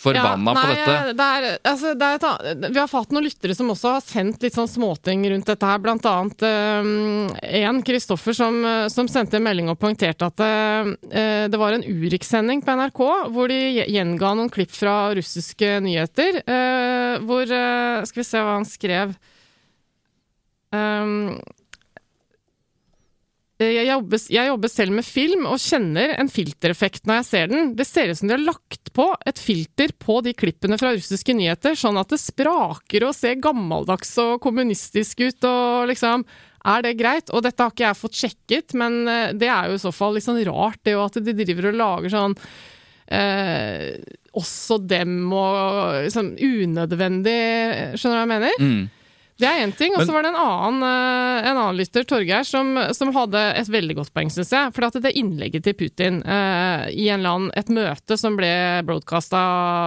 [0.08, 1.14] forbanna ja, på dette.
[1.18, 4.56] Det er, altså, det er vi har fått noen lyttere som også har sendt litt
[4.56, 5.82] sånn småting rundt dette her.
[5.84, 8.60] Blant annet én, um, Kristoffer, som,
[8.92, 10.92] som, sendte en melding og poengterte at uh,
[11.48, 13.04] det var en Urix-sending på NRK
[13.34, 16.42] hvor de gjenga noen klipp fra russiske nyheter.
[16.48, 17.46] Uh, hvor
[18.08, 19.14] Skal vi se hva han skrev.
[20.74, 21.67] Um, Eh,
[23.58, 27.72] jeg jobber, jeg jobber, selv med film og kjenner en filtereffekt når jeg ser den.
[27.78, 31.34] Det ser ut som de har lagt på et filter på de klippene fra russiske
[31.34, 36.26] nyheter, sånn at det spraker og ser gammeldags og kommunistisk ut og liksom
[36.68, 37.30] Er det greit?
[37.30, 40.14] Og dette har ikke jeg fått sjekket, men eh, det er jo i så fall
[40.14, 42.34] litt sånn rart, det jo at de driver og lager sånn
[43.14, 43.98] eh,
[44.38, 47.38] Også dem og liksom unødvendig
[47.94, 48.62] Skjønner du hva jeg mener?
[48.62, 48.82] Mm.
[49.38, 49.94] Det er én ting.
[49.94, 53.70] Og så var det en annen, eh, en annen lytter, Torgeir, som, som, hadde et
[53.70, 54.72] veldig godt poeng, syns jeg.
[54.74, 58.50] For det innlegget til Putin eh, i en land, et møte som ble
[58.88, 59.38] broadcasta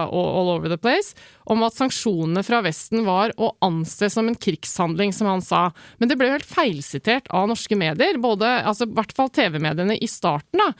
[0.08, 1.12] all, all, over the place,
[1.44, 5.66] om at sanksjonene fra Vesten var å anse som en krigshandling, som han sa.
[6.00, 10.08] Men det ble helt feilsitert av norske medier, både, altså i hvert fall TV-mediene i
[10.08, 10.64] starten.
[10.64, 10.72] da,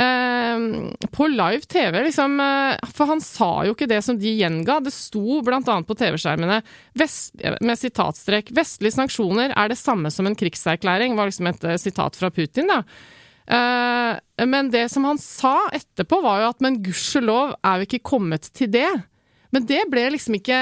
[0.00, 4.78] Uh, på live TV, liksom uh, For han sa jo ikke det som de gjenga.
[4.80, 5.60] Det sto bl.a.
[5.60, 6.60] på TV-skjermene
[7.60, 12.16] med sitatstrek 'Vestlige sanksjoner er det samme som en krigserklæring', var liksom et uh, sitat
[12.16, 12.82] fra Putin, da.
[14.46, 18.48] men det som han sa etterpå, var jo at 'men gudskjelov er vi ikke kommet
[18.54, 19.02] til det'.
[19.54, 20.58] Men det ble liksom ikke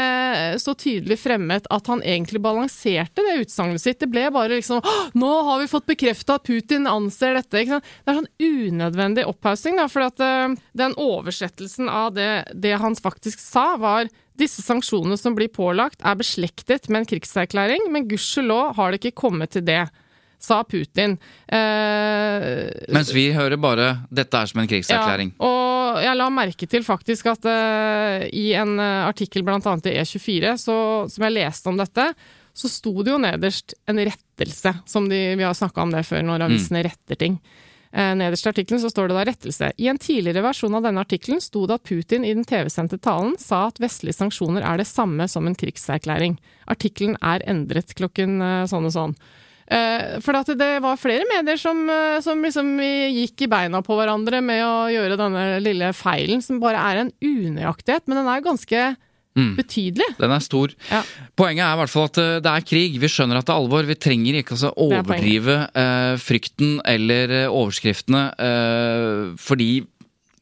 [0.62, 4.00] så tydelig fremmet at han egentlig balanserte det utsagnet sitt.
[4.00, 4.80] Det ble bare liksom
[5.18, 7.64] Nå har vi fått bekrefta at Putin anser dette.
[7.68, 9.80] Det er sånn unødvendig opphaussing.
[9.92, 14.08] For uh, den oversettelsen av det, det han faktisk sa, var
[14.38, 19.26] disse sanksjonene som blir pålagt, er beslektet med en krigserklæring, men gudskjelov har det ikke
[19.26, 19.82] kommet til det
[20.38, 21.16] sa Putin.
[21.46, 25.32] Eh, Mens vi hører bare 'dette er som en krigserklæring'.
[25.34, 29.58] Ja, og jeg la merke til faktisk at eh, i en eh, artikkel bl.a.
[29.58, 30.76] i E24 så,
[31.10, 32.12] som jeg leste om dette,
[32.58, 36.24] så sto det jo nederst en rettelse, som de, vi har snakka om det før,
[36.26, 36.86] når avisene mm.
[36.88, 37.38] retter ting.
[37.92, 39.70] Eh, nederst i artikkelen så står det da rettelse.
[39.80, 43.36] I en tidligere versjon av denne artikkelen sto det at Putin i den TV-sendte talen
[43.40, 46.36] sa at vestlige sanksjoner er det samme som en krigserklæring.
[46.68, 49.16] Artikkelen er endret klokken eh, sånn og sånn.
[49.68, 54.40] Uh, for det var flere medier som, uh, som liksom gikk i beina på hverandre
[54.44, 58.84] med å gjøre denne lille feilen, som bare er en unøyaktighet, men den er ganske
[59.36, 59.52] mm.
[59.58, 60.08] betydelig.
[60.16, 60.72] Den er stor.
[60.88, 61.02] Ja.
[61.36, 62.96] Poenget er i hvert fall at uh, det er krig.
[63.02, 63.90] Vi skjønner at det er alvor.
[63.90, 65.60] Vi trenger ikke altså, overdrive
[66.24, 68.24] frykten eller overskriftene
[69.40, 69.70] fordi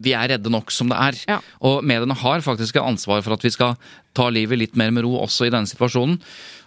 [0.03, 1.23] vi er redde nok som det er.
[1.37, 1.39] Ja.
[1.65, 3.77] Og mediene har faktisk et ansvar for at vi skal
[4.17, 6.19] ta livet litt mer med ro også i denne situasjonen.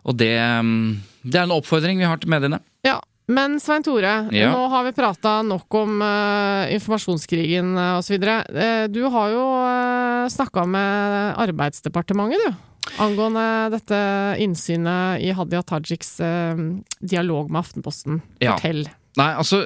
[0.09, 2.61] Og det, mm, det er en oppfordring vi har til mediene.
[2.87, 2.99] Ja,
[3.29, 4.49] men Svein Tore, ja.
[4.49, 8.17] nå har vi prata nok om uh, informasjonskrigen uh, osv.
[8.17, 12.65] Uh, du har jo uh, snakka med Arbeidsdepartementet, du.
[13.03, 13.99] Angående dette
[14.41, 16.63] innsynet i Hadia Tajiks uh,
[17.05, 18.23] dialog med Aftenposten.
[18.41, 18.87] Fortell.
[18.87, 18.95] Ja.
[19.19, 19.61] Nei, altså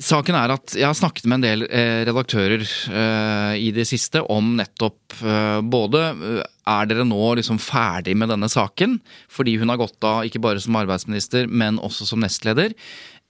[0.00, 4.22] Saken er at jeg har snakket med en del eh, redaktører eh, i det siste
[4.32, 6.00] om nettopp eh, både
[6.40, 8.96] Er dere nå liksom ferdig med denne saken
[9.28, 12.72] fordi hun har gått av ikke bare som arbeidsminister, men også som nestleder?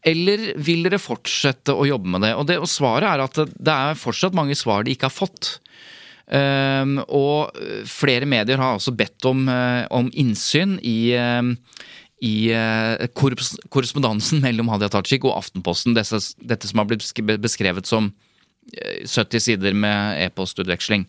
[0.06, 2.32] Eller vil dere fortsette å jobbe med det?
[2.38, 5.56] Og, det, og svaret er at det er fortsatt mange svar de ikke har fått.
[6.32, 7.54] Um, og
[7.90, 9.44] flere medier har også bedt om,
[9.90, 11.14] om innsyn i
[12.22, 15.96] i eh, korrespondansen mellom Hadia Tajik og Aftenposten.
[15.96, 17.04] Dette, dette som har blitt
[17.42, 18.12] beskrevet som
[18.72, 21.08] 70 eh, sider med e-postutveksling.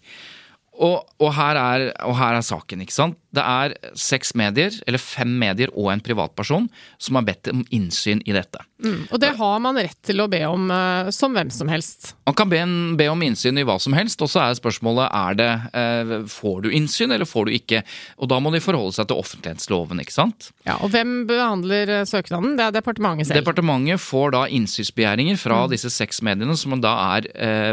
[0.74, 3.20] Og, og, og, her er, saken, ikke sant.
[3.34, 6.68] Det er seks medier, eller fem medier og en privatperson
[7.02, 8.62] som har bedt om innsyn i dette.
[8.84, 12.14] Mm, og det har man rett til å be om uh, som hvem som helst?
[12.28, 12.60] Man kan be,
[13.00, 16.66] be, om innsyn i hva som helst, og så er spørsmålet er det, uh, får
[16.66, 17.84] du innsyn eller får du ikke.
[18.22, 20.52] Og da må de forholde seg til offentlighetsloven, ikke sant.
[20.68, 22.58] Ja, Og hvem behandler uh, søknaden?
[22.60, 23.42] Det er departementet selv?
[23.42, 25.74] Departementet får da innsynsbegjæringer fra mm.
[25.74, 27.30] disse seks mediene, som da er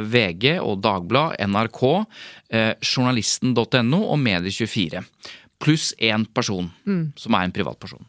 [0.06, 1.82] VG og Dagblad, NRK
[2.50, 5.04] eh, journalisten.no og Medie24.
[5.60, 7.04] Pluss én person, mm.
[7.20, 8.02] som er en privatperson.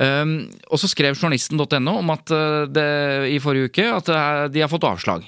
[0.00, 2.86] Um, og så skrev journalisten.no om at uh, det,
[3.34, 5.26] i forrige uke at uh, de har fått avslag.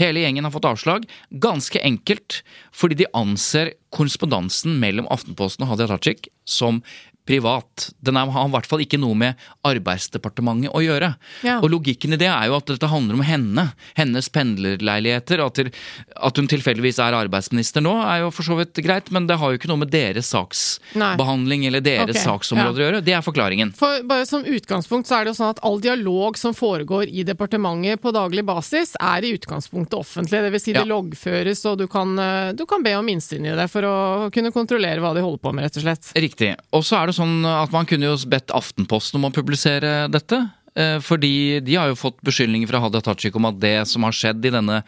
[0.00, 2.40] Hele gjengen har fått avslag, ganske enkelt
[2.74, 6.80] fordi de anser korrespondansen mellom Aftenposten og Hadia Tajik som
[7.26, 7.88] privat.
[8.04, 11.14] Den er, har i hvert fall ikke noe med Arbeidsdepartementet å gjøre.
[11.46, 11.56] Ja.
[11.64, 13.66] Og logikken i det er jo at dette handler om henne.
[13.96, 15.40] Hennes pendlerleiligheter.
[15.44, 15.70] At, til,
[16.14, 19.52] at hun tilfeldigvis er arbeidsminister nå, er jo for så vidt greit, men det har
[19.52, 22.24] jo ikke noe med deres saksbehandling eller deres okay.
[22.26, 23.02] saksområder å gjøre.
[23.06, 23.72] Det er forklaringen.
[23.78, 27.24] For bare som utgangspunkt så er det jo sånn at all dialog som foregår i
[27.26, 30.42] departementet på daglig basis, er i utgangspunktet offentlig.
[30.44, 33.56] Det vil si det loggføres, og du kan, eh, du kan be om innsyn i
[33.56, 33.96] det for å
[34.34, 36.12] kunne kontrollere hva de holder på med, rett og slett.
[36.18, 36.52] Riktig.
[36.76, 40.40] Og så er det sånn at man kunne jo bedt Aftenposten om å publisere dette.
[40.76, 44.12] eh, Fordi de har jo fått beskyldninger fra Hadia Tajik om at det som har
[44.12, 44.82] skjedd i denne,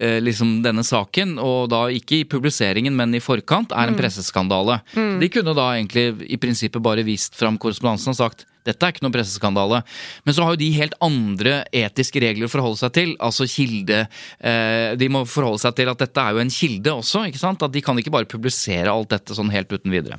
[0.00, 4.80] eh, liksom denne saken, og da ikke i publiseringen, men i forkant, er en presseskandale.
[5.20, 9.04] De kunne da egentlig i prinsippet bare vist fram korrespondansen og sagt dette er ikke
[9.04, 9.78] noen presseskandale.
[10.26, 13.12] Men så har jo de helt andre etiske regler å forholde seg til.
[13.22, 14.08] Altså kilde
[14.42, 17.22] eh, De må forholde seg til at dette er jo en kilde også.
[17.28, 17.62] ikke sant?
[17.62, 20.18] At De kan ikke bare publisere alt dette sånn helt uten videre.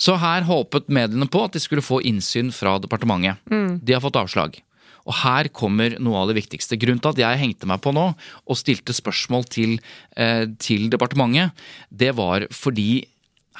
[0.00, 3.40] Så her håpet mediene på at de skulle få innsyn fra departementet.
[3.82, 4.58] De har fått avslag.
[5.02, 6.78] Og her kommer noe av det viktigste.
[6.78, 9.80] Grunnen til at jeg hengte meg på nå og stilte spørsmål til,
[10.16, 11.50] eh, til departementet,
[11.90, 13.06] det var fordi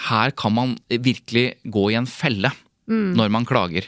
[0.08, 2.52] her kan man virkelig gå i en felle
[3.16, 3.86] når man klager.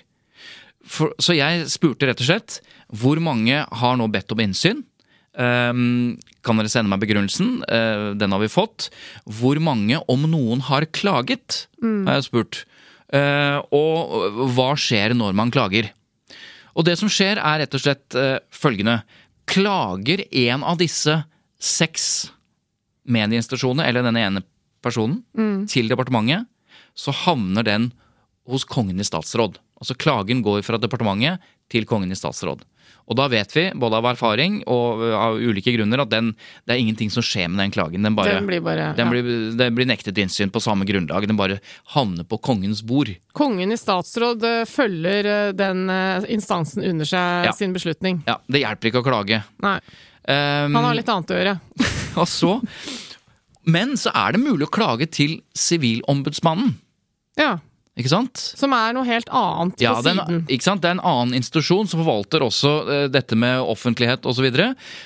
[0.85, 2.61] For, så jeg spurte rett og slett
[2.93, 4.85] hvor mange har nå bedt om innsyn.
[5.35, 6.15] Ehm,
[6.47, 7.63] kan dere sende meg begrunnelsen?
[7.67, 8.91] Eh, den har vi fått.
[9.27, 11.67] Hvor mange, om noen, har klaget?
[12.07, 12.65] har jeg spurt.
[13.13, 15.91] Eh, og hva skjer når man klager?
[16.75, 19.03] Og det som skjer, er rett og slett eh, følgende.
[19.47, 21.25] Klager en av disse
[21.61, 22.31] seks
[23.05, 24.43] medieinstitusjonene, eller denne ene
[24.85, 25.23] personen,
[25.69, 26.47] til departementet,
[26.97, 27.93] så havner den
[28.49, 29.59] hos Kongen i statsråd.
[29.81, 32.65] Altså klagen går fra departementet til Kongen i statsråd.
[33.09, 36.31] Og da vet vi, både av erfaring og uh, av ulike grunner, at den,
[36.65, 38.03] det er ingenting som skjer med den klagen.
[38.07, 39.11] Den, bare, Den blir bare- den ja.
[39.13, 39.29] blir,
[39.61, 41.27] den blir nektet innsyn på samme grunnlag.
[41.29, 41.59] Den bare
[41.93, 43.13] havner på kongens bord.
[43.37, 45.85] Kongen i statsråd eh, følger eh, den
[46.33, 47.53] instansen under seg Ja.
[47.53, 48.23] sin beslutning.
[48.27, 49.43] Ja, Det hjelper ikke å klage.
[49.65, 49.79] Nei,
[50.25, 51.51] Um, han har litt annet å gjøre.
[52.23, 52.55] Og så
[53.69, 56.71] Men så er det mulig å klage til Sivilombudsmannen.
[57.37, 57.59] Ja,
[57.95, 58.41] Ikke sant?
[58.59, 60.39] Som er noe helt annet på Ja, den, siden.
[60.51, 60.81] ikke sant?
[60.83, 64.49] Det er en annen institusjon som forvalter også uh, dette med offentlighet osv.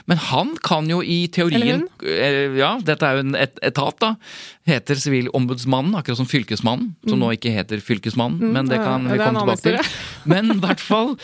[0.08, 4.14] Men han kan jo i teorien uh, Ja, dette er jo en et, etat, da.
[4.68, 6.94] Heter Sivilombudsmannen, akkurat som Fylkesmannen.
[7.04, 8.84] Som nå ikke heter Fylkesmannen, men det Mm.
[8.88, 9.92] kan ja, vi komme tilbake til.
[10.24, 11.16] Men i hvert fall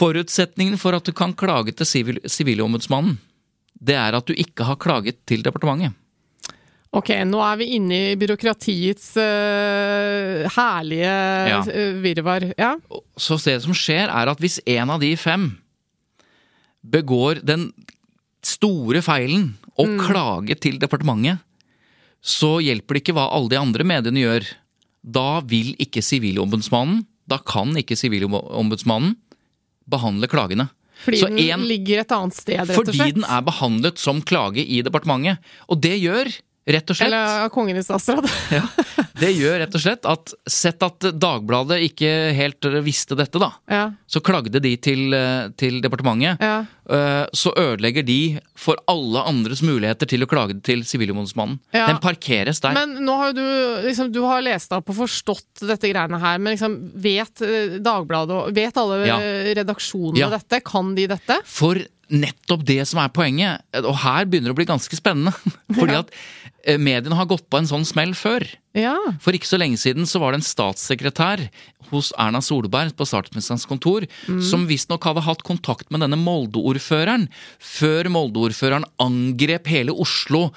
[0.00, 1.88] Forutsetningen for at du kan klage til
[2.30, 3.18] Sivilombudsmannen,
[3.80, 5.96] det er at du ikke har klaget til departementet.
[6.92, 11.12] Ok, nå er vi inne i byråkratiets uh, herlige
[11.52, 11.60] Ja.
[11.70, 12.48] eh, virvar.
[12.58, 12.72] Ja.
[13.16, 15.52] Så det som skjer, er at hvis en av de fem
[16.82, 17.68] begår den
[18.42, 21.38] store feilen å klage til departementet,
[22.20, 24.50] så hjelper det ikke hva alle de andre mediene gjør.
[25.06, 29.14] Da vil ikke Sivilombudsmannen, da kan ikke Sivilombudsmannen
[29.88, 30.66] behandle klagene.
[31.00, 32.96] Fordi Så den en- ligger et annet sted, rett og slett?
[32.98, 35.38] Fordi den er behandlet som klage i departementet.
[35.70, 36.28] Og det gjør,
[36.66, 38.26] rett og slett Eller av kongen i statsråd.
[38.58, 38.62] ja,
[39.20, 43.50] Det gjør rett og slett at sett at Dagbladet ikke helt visste dette, da.
[43.70, 46.40] ja, Så klagde de til, eh, til departementet.
[46.40, 46.60] ja.
[46.90, 51.60] Eh, Så ødelegger de for alle andres muligheter til å klage til Sivilombudsmannen.
[51.72, 51.86] Ja.
[51.86, 52.74] Den parkeres der.
[52.74, 56.38] Men nå har jo du liksom, du har lest opp og forstått dette greiene her,
[56.42, 59.06] men liksom, vet eh, Dagbladet og vet alle
[59.56, 60.60] redaksjonene dette?
[60.66, 61.40] Kan de dette?
[61.48, 61.80] For
[62.10, 65.32] nettopp det som er poenget, og her begynner det å bli ganske spennende,
[65.78, 66.10] fordi at
[66.80, 68.44] mediene har gått på en sånn smell før.
[68.76, 68.96] Ja.
[69.22, 71.46] For ikke så lenge siden så var det en statssekretær
[71.90, 74.06] hos Erna Solberg på statsministerens kontor
[74.46, 77.26] som visstnok hadde hatt kontakt med denne Molde-ordføreren
[77.58, 80.50] før Molde-ordføreren angrep hele Oslo.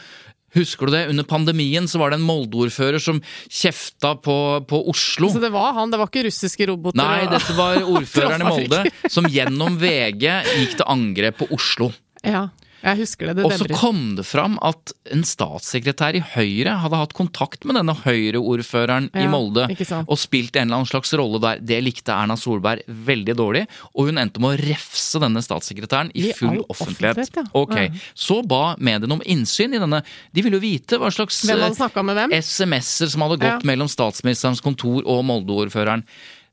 [0.54, 1.08] Husker du det?
[1.10, 4.36] Under pandemien så var det en Molde-ordfører som kjefta på,
[4.70, 5.32] på Oslo.
[5.34, 6.99] Så det var han, det var ikke russiske roboter?
[7.01, 11.89] Nei, dette var ordføreren i Molde som gjennom VG gikk til angrep på Oslo.
[12.24, 12.47] Ja,
[12.84, 13.36] jeg husker det.
[13.38, 17.77] Det Og så kom det fram at en statssekretær i Høyre hadde hatt kontakt med
[17.79, 19.65] denne Høyre-ordføreren i Molde
[20.03, 21.61] og spilt en eller annen slags rolle der.
[21.63, 23.63] Det likte Erna Solberg veldig dårlig,
[23.95, 27.21] og hun endte med å refse denne statssekretæren i full I offentlighet.
[27.23, 27.45] offentlighet, ja.
[27.53, 30.03] Ok, Så ba mediene om innsyn i denne.
[30.34, 32.38] De ville jo vite hva slags eh?
[32.43, 33.67] SMS-er som hadde gått Ja.
[33.67, 36.03] mellom statsministerens kontor og Molde-ordføreren.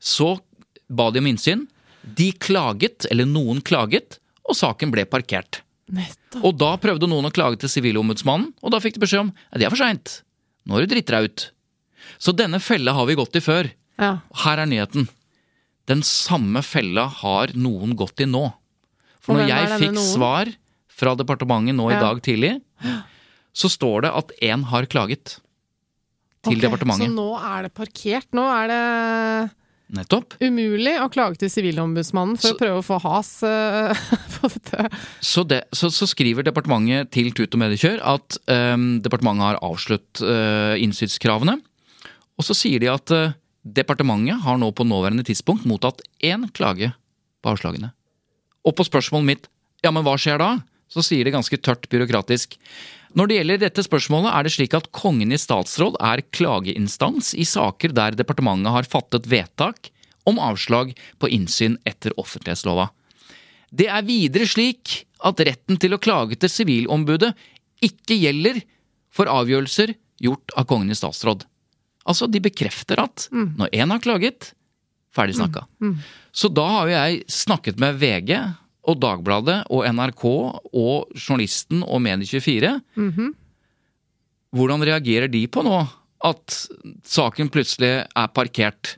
[0.01, 0.39] Så
[0.89, 1.67] ba de om innsyn.
[2.05, 4.19] De klaget, eller noen klaget,
[4.49, 5.61] og saken ble parkert.
[5.91, 6.43] Nettopp.
[6.47, 9.59] Og da prøvde noen å klage til Sivilombudsmannen, og da fikk de beskjed om at
[9.61, 10.21] det er for seint.
[10.67, 11.47] Nå har du dritt deg ut.
[12.21, 13.71] Så denne fella har vi gått i før.
[14.01, 14.13] Ja.
[14.45, 15.09] Her er nyheten.
[15.91, 18.47] Den samme fella har noen gått i nå.
[19.21, 20.11] For Og når jeg fikk noen?
[20.15, 20.53] svar
[21.01, 22.55] fra departementet nå i dag tidlig,
[23.57, 25.39] så står det at én har klaget
[26.45, 27.09] til Ok, departementet.
[27.11, 28.29] Så nå er det parkert.
[28.37, 29.51] Nå er det
[29.97, 30.37] Nettopp.
[30.41, 33.91] umulig å klage til Sivilombudsmannen for Så- å prøve å få has uh,
[34.37, 34.87] på dette.
[35.19, 40.23] Så, det, så, så skriver departementet til Tut og Mediekjør at um, departementet har avslutt
[40.23, 41.59] uh, innsynskravene.
[42.39, 43.33] Og så sier de at uh,
[43.67, 46.93] departementet har nå på nåværende tidspunkt mottatt én klage
[47.43, 47.91] på avslagene.
[48.65, 49.51] Og på spørsmålet mitt
[49.85, 50.51] ja, men hva skjer da?
[50.91, 52.57] Så sier det ganske tørt byråkratisk.
[53.19, 57.47] Når det gjelder dette spørsmålet, er det slik at Kongen i statsråd er klageinstans i
[57.47, 59.91] saker der departementet har fattet vedtak
[60.29, 62.91] om avslag på innsyn etter offentlighetslova.
[63.71, 67.33] Det er videre slik at retten til å klage til Sivilombudet
[67.85, 68.61] ikke gjelder
[69.15, 71.47] for avgjørelser gjort av Kongen i statsråd.
[72.09, 74.53] Altså, de bekrefter at når én har klaget,
[75.15, 75.67] ferdig snakka.
[76.33, 78.35] Så da har jo jeg snakket med VG
[78.89, 82.71] og Dagbladet og NRK og Journalisten og Medie24.
[84.57, 85.77] Hvordan reagerer de på nå
[86.27, 86.57] at
[87.07, 88.97] saken plutselig er parkert?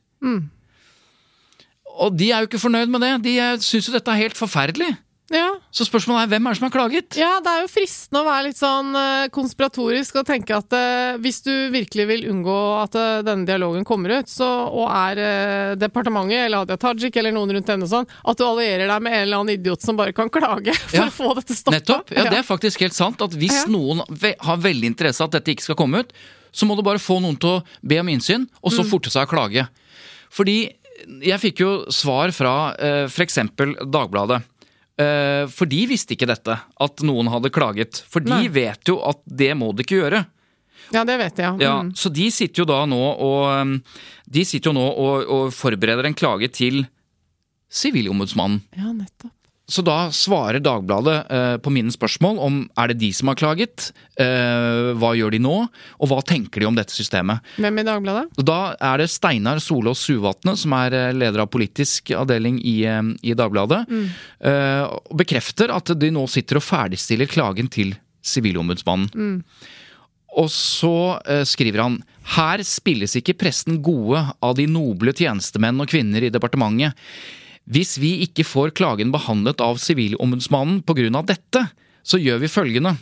[2.02, 3.10] Og de er jo ikke fornøyd med det.
[3.26, 4.94] De syns jo dette er helt forferdelig.
[5.32, 5.48] Ja.
[5.72, 7.16] Så spørsmålet er hvem er det som har klaget?
[7.16, 11.16] ja, det er jo fristende å være litt sånn eh, konspiratorisk og tenke at eh,
[11.24, 15.72] hvis du virkelig vil unngå at eh, denne dialogen kommer ut, så, og er eh,
[15.80, 19.22] departementet eller Hadia Tajik eller noen rundt henne sånn, at du allierer deg med en
[19.24, 21.08] eller annen idiot som bare kan klage for Ja.
[21.08, 21.78] å få dette stoppa.
[21.78, 22.12] Nettopp.
[22.16, 23.22] Ja, det er faktisk helt sant.
[23.24, 26.12] At hvis noen ve har veldig interesse av at dette ikke skal komme ut,
[26.52, 28.76] så må du bare få noen til å be om innsyn, og Mm.
[28.76, 29.64] så forte seg å klage.
[30.30, 30.58] Fordi
[31.24, 33.38] jeg fikk jo svar fra eh, f.eks.
[33.88, 34.42] Dagbladet.
[35.00, 38.02] Eh, for de visste ikke dette, at noen hadde klaget.
[38.12, 38.48] For de Nei.
[38.52, 40.24] vet jo at det må de ikke gjøre.
[40.92, 41.60] Ja, det vet jeg.
[41.62, 41.94] Ja, Mm.
[41.96, 43.80] Så de sitter jo da nå og
[44.28, 46.86] De sitter jo nå og, og forbereder en klage til
[47.72, 48.60] Sivilombudsmannen.
[48.76, 49.32] ja nettopp.
[49.72, 53.88] Så da svarer Dagbladet eh, på mine spørsmål om er det de som har klaget,
[54.20, 57.40] eh, hva gjør de nå, og hva tenker de om dette systemet.
[57.56, 58.42] Hvem i Dagbladet?
[58.44, 63.02] Da er det Steinar Solås Suvatne, som er eh, leder av politisk avdeling i, eh,
[63.24, 63.84] i Dagbladet,
[64.44, 69.40] eh, og bekrefter at de nå sitter og ferdigstiller klagen til Sivilombudsmannen.
[70.38, 70.96] Og så
[71.28, 72.02] eh, skriver han
[72.36, 76.92] her spilles ikke presten gode av de noble tjenestemenn og kvinner i departementet.
[77.70, 80.82] Hvis vi ikke får klagen behandlet av Sivilombudsmannen
[81.16, 81.68] av dette,
[82.02, 82.96] så gjør vi følgende.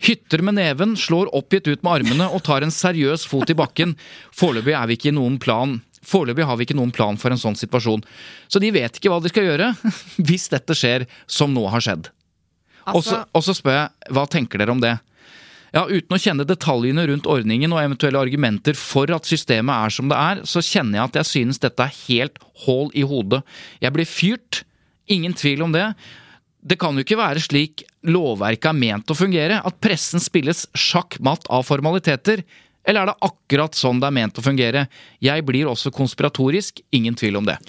[0.00, 3.94] Hytter med neven, slår oppgitt ut med armene og tar en seriøs fot i bakken.
[4.32, 5.76] Foreløpig er vi ikke i noen plan.
[6.02, 8.02] Foreløpig har vi ikke noen plan for en sånn situasjon.
[8.48, 9.74] Så de vet ikke hva de skal gjøre
[10.26, 12.08] hvis dette skjer som nå har skjedd.
[12.90, 14.96] Og så- Altså, og så spør jeg, hva tenker dere om det?
[15.74, 20.08] Ja, Uten å kjenne detaljene rundt ordningen og eventuelle argumenter for at systemet er som
[20.10, 23.42] det er, så kjenner jeg at jeg synes dette er helt hål i hodet.
[23.82, 24.64] Jeg blir fyrt,
[25.10, 25.86] ingen tvil om det.
[26.60, 31.46] Det kan jo ikke være slik lovverket er ment å fungere, at pressen spilles sjakk-matt
[31.52, 32.42] av formaliteter.
[32.84, 34.86] Eller er det akkurat sånn det er ment å fungere?
[35.22, 37.60] Jeg blir også konspiratorisk, ingen tvil om det.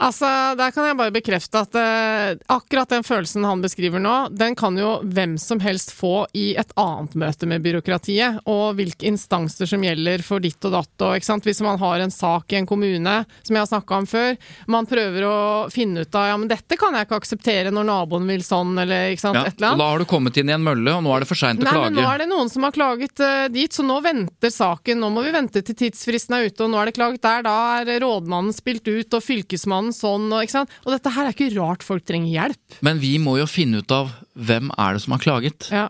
[0.00, 4.54] Altså, Der kan jeg bare bekrefte at eh, akkurat den følelsen han beskriver nå, den
[4.56, 9.68] kan jo hvem som helst få i et annet møte med byråkratiet, og hvilke instanser
[9.68, 10.94] som gjelder for ditt og datt.
[11.04, 11.44] Og, ikke sant?
[11.44, 14.38] Hvis man har en sak i en kommune, som jeg har snakka om før,
[14.72, 15.36] man prøver å
[15.72, 19.12] finne ut av ja, men dette kan jeg ikke akseptere når naboen vil sånn, eller
[19.12, 19.82] ikke sant, Ja, et eller annet.
[19.84, 21.68] da har du kommet inn i en mølle, og nå er det for seint å
[21.68, 21.90] Nei, klage.
[21.92, 24.96] men nå er det noen som har klaget eh, dit, så nå venter saken.
[25.04, 27.44] Nå må vi vente til tidsfristen er ute, og nå er det klaget der.
[27.44, 30.74] Da er rådmannen spilt ut, og fylkesmannen sånn, og ikke sant.
[30.86, 32.78] Og dette her er ikke rart folk trenger hjelp.
[32.86, 35.70] Men vi må jo finne ut av hvem er det som har klaget.
[35.74, 35.88] Ja.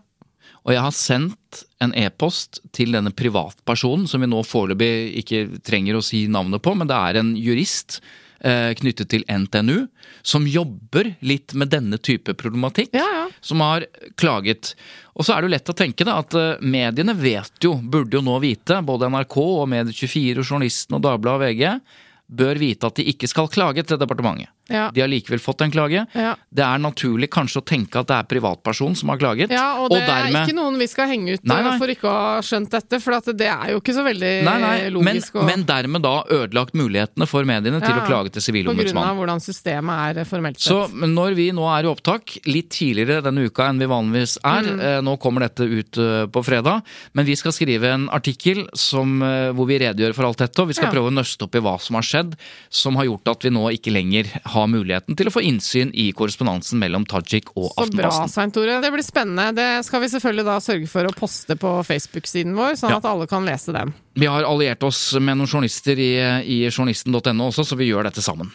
[0.66, 4.90] Og jeg har sendt en e-post til denne privatpersonen, som vi nå foreløpig
[5.22, 8.01] ikke trenger å si navnet på, men det er en jurist
[8.44, 9.86] eh, knyttet til NTNU,
[10.22, 12.92] som jobber litt med denne type problematikk.
[12.96, 13.24] Ja, ja.
[13.40, 13.86] Som har
[14.20, 14.74] klaget.
[15.16, 18.18] Og så er det jo lett å tenke da, at eh, mediene vet jo, burde
[18.18, 21.98] jo nå vite, både NRK og Medie24 og Journalisten og Dagbladet og VG,
[22.31, 24.51] bør vite at de ikke skal klage til departementet.
[24.70, 24.88] Ja.
[24.94, 26.04] De har likevel fått en klage.
[26.14, 26.34] Ja.
[26.50, 29.50] Det er naturlig kanskje å tenke at det er privatperson som har klaget.
[29.54, 31.76] Ja, og det er ikke noen vi skal henge ut Nei, nei.
[31.80, 34.56] for ikke å ha skjønt dette, for at det er jo ikke så veldig Nei,
[34.62, 35.38] nei, men, logisk.
[35.46, 39.40] men dermed da ødelagt mulighetene for mediene til å klage til På grunn av hvordan
[39.42, 40.70] systemet er eh, formelt sett.
[40.70, 44.60] Så når vi nå er i opptak, litt tidligere denne uka enn vi vanligvis er,
[44.70, 44.80] Mm.
[44.80, 46.82] eh, nå kommer dette ut eh, på fredag,
[47.14, 49.18] men vi skal skrive en artikkel som,
[49.56, 51.76] hvor vi redegjør for alt dette, og vi skal prøve å nøste opp i hva
[51.80, 52.34] som har skjedd,
[52.68, 56.11] som har gjort at vi nå ikke lenger har muligheten til å få innsyn i
[56.16, 58.32] korrespondansen mellom Tajik og Så bra, Aftenposten.
[58.34, 58.80] Svein Tore.
[58.84, 59.48] Det blir spennende.
[59.56, 62.98] Det skal vi selvfølgelig da sørge for å poste på Facebook-siden vår, sånn Ja.
[63.00, 63.94] at alle kan lese den.
[64.14, 66.12] Vi har alliert oss med noen journalister i,
[66.44, 68.50] i journalisten.no også, så vi gjør dette sammen.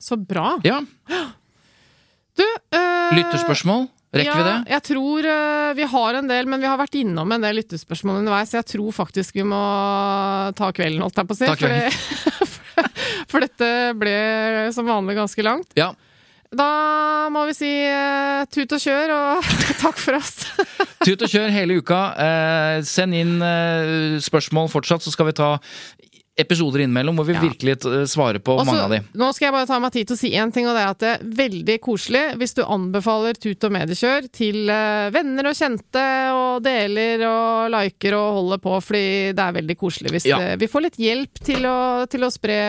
[0.00, 0.56] Så bra.
[0.64, 0.82] Ja,
[2.36, 3.14] Du, øh...
[3.16, 3.86] Lytterspørsmål,
[4.16, 4.56] Rekker vi det?
[4.70, 8.20] Jeg tror eh, vi har en del, men vi har vært innom en del lyttespørsmål
[8.22, 8.52] underveis.
[8.54, 9.58] Jeg tror faktisk vi må
[10.56, 11.48] ta kvelden, holdt jeg på å si.
[13.30, 14.18] For dette ble
[14.74, 15.72] som vanlig ganske langt.
[15.78, 15.92] Ja.
[16.54, 19.48] Da må vi si uh, tut og kjør, og
[19.82, 20.46] takk for oss.
[21.02, 22.00] Tut og kjør hele uka.
[22.22, 25.50] Eh, send inn eh, spørsmål fortsatt, så skal vi ta
[26.36, 27.40] episoder innimellom hvor vi Ja.
[27.40, 28.98] virkelig eh, svarer på Også, mange av de.
[29.16, 30.90] Nå skal jeg bare ta meg tid til å si én ting, og det er
[30.92, 35.56] at det er veldig koselig hvis du anbefaler Tut og mediekjør til eh, venner og
[35.56, 36.04] kjente,
[36.36, 40.38] og deler og liker og holder på, fordi det er veldig koselig hvis Ja.
[40.38, 41.78] det, vi får litt hjelp til å,
[42.10, 42.60] til å spre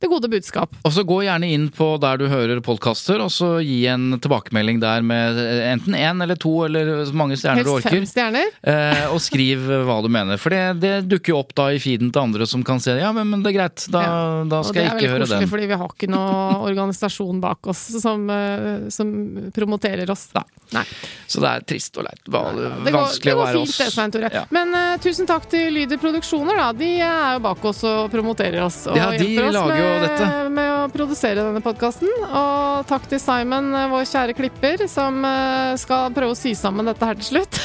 [0.00, 0.74] det gode budskap.
[0.86, 4.78] Og så gå gjerne inn på der du hører podkaster, og så gi en tilbakemelding
[4.82, 7.90] der med eh, enten én eller to eller så mange stjerner du orker.
[7.96, 8.52] Helst fem stjerner.
[8.62, 10.38] Eh, og skriv hva du mener.
[10.38, 13.10] For det, det dukker jo opp da i feeden til andre som kan se Ja,
[13.16, 13.86] men, men det er greit.
[13.90, 14.44] Da, Ja.
[14.48, 18.28] da Og det er veldig koselig, fordi vi har ikke noen organisasjon bak oss som,
[18.30, 19.10] eh, som
[19.54, 20.28] promoterer oss.
[20.34, 20.44] Da.
[20.76, 20.84] Nei.
[21.26, 22.20] Så det er trist og leit.
[22.24, 23.78] Det går, Vanskelig det å går være fint, oss.
[23.82, 24.30] det, Svein Tore.
[24.34, 24.42] Ja.
[24.54, 26.66] Men uh, tusen takk til Lyder Produksjoner, da.
[26.76, 28.82] De er jo bak oss og promoterer oss.
[28.90, 30.28] Og Ja, de hjelper oss jo med, dette.
[30.54, 32.10] med å produsere denne podkasten.
[32.26, 36.88] Og takk til Simon, eh, vår kjære klipper, som eh, skal prøve å sy sammen
[36.88, 37.60] dette her til slutt.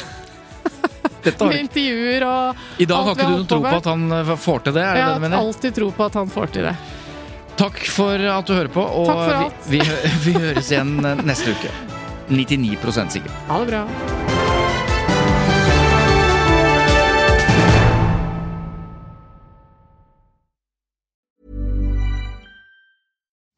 [1.23, 4.65] Har intervjuer og I dag har ikke du noen tro på at han eh, får
[4.65, 4.83] til det?
[4.83, 6.75] Er det Jeg har alltid tro på at han får til det.
[7.59, 9.13] Takk for at du hører på, og
[9.69, 9.81] vi, vi,
[10.25, 11.71] vi høres igjen neste uke.
[12.33, 12.77] 99
[13.13, 13.33] sikkert.
[13.47, 14.22] Ha det bra.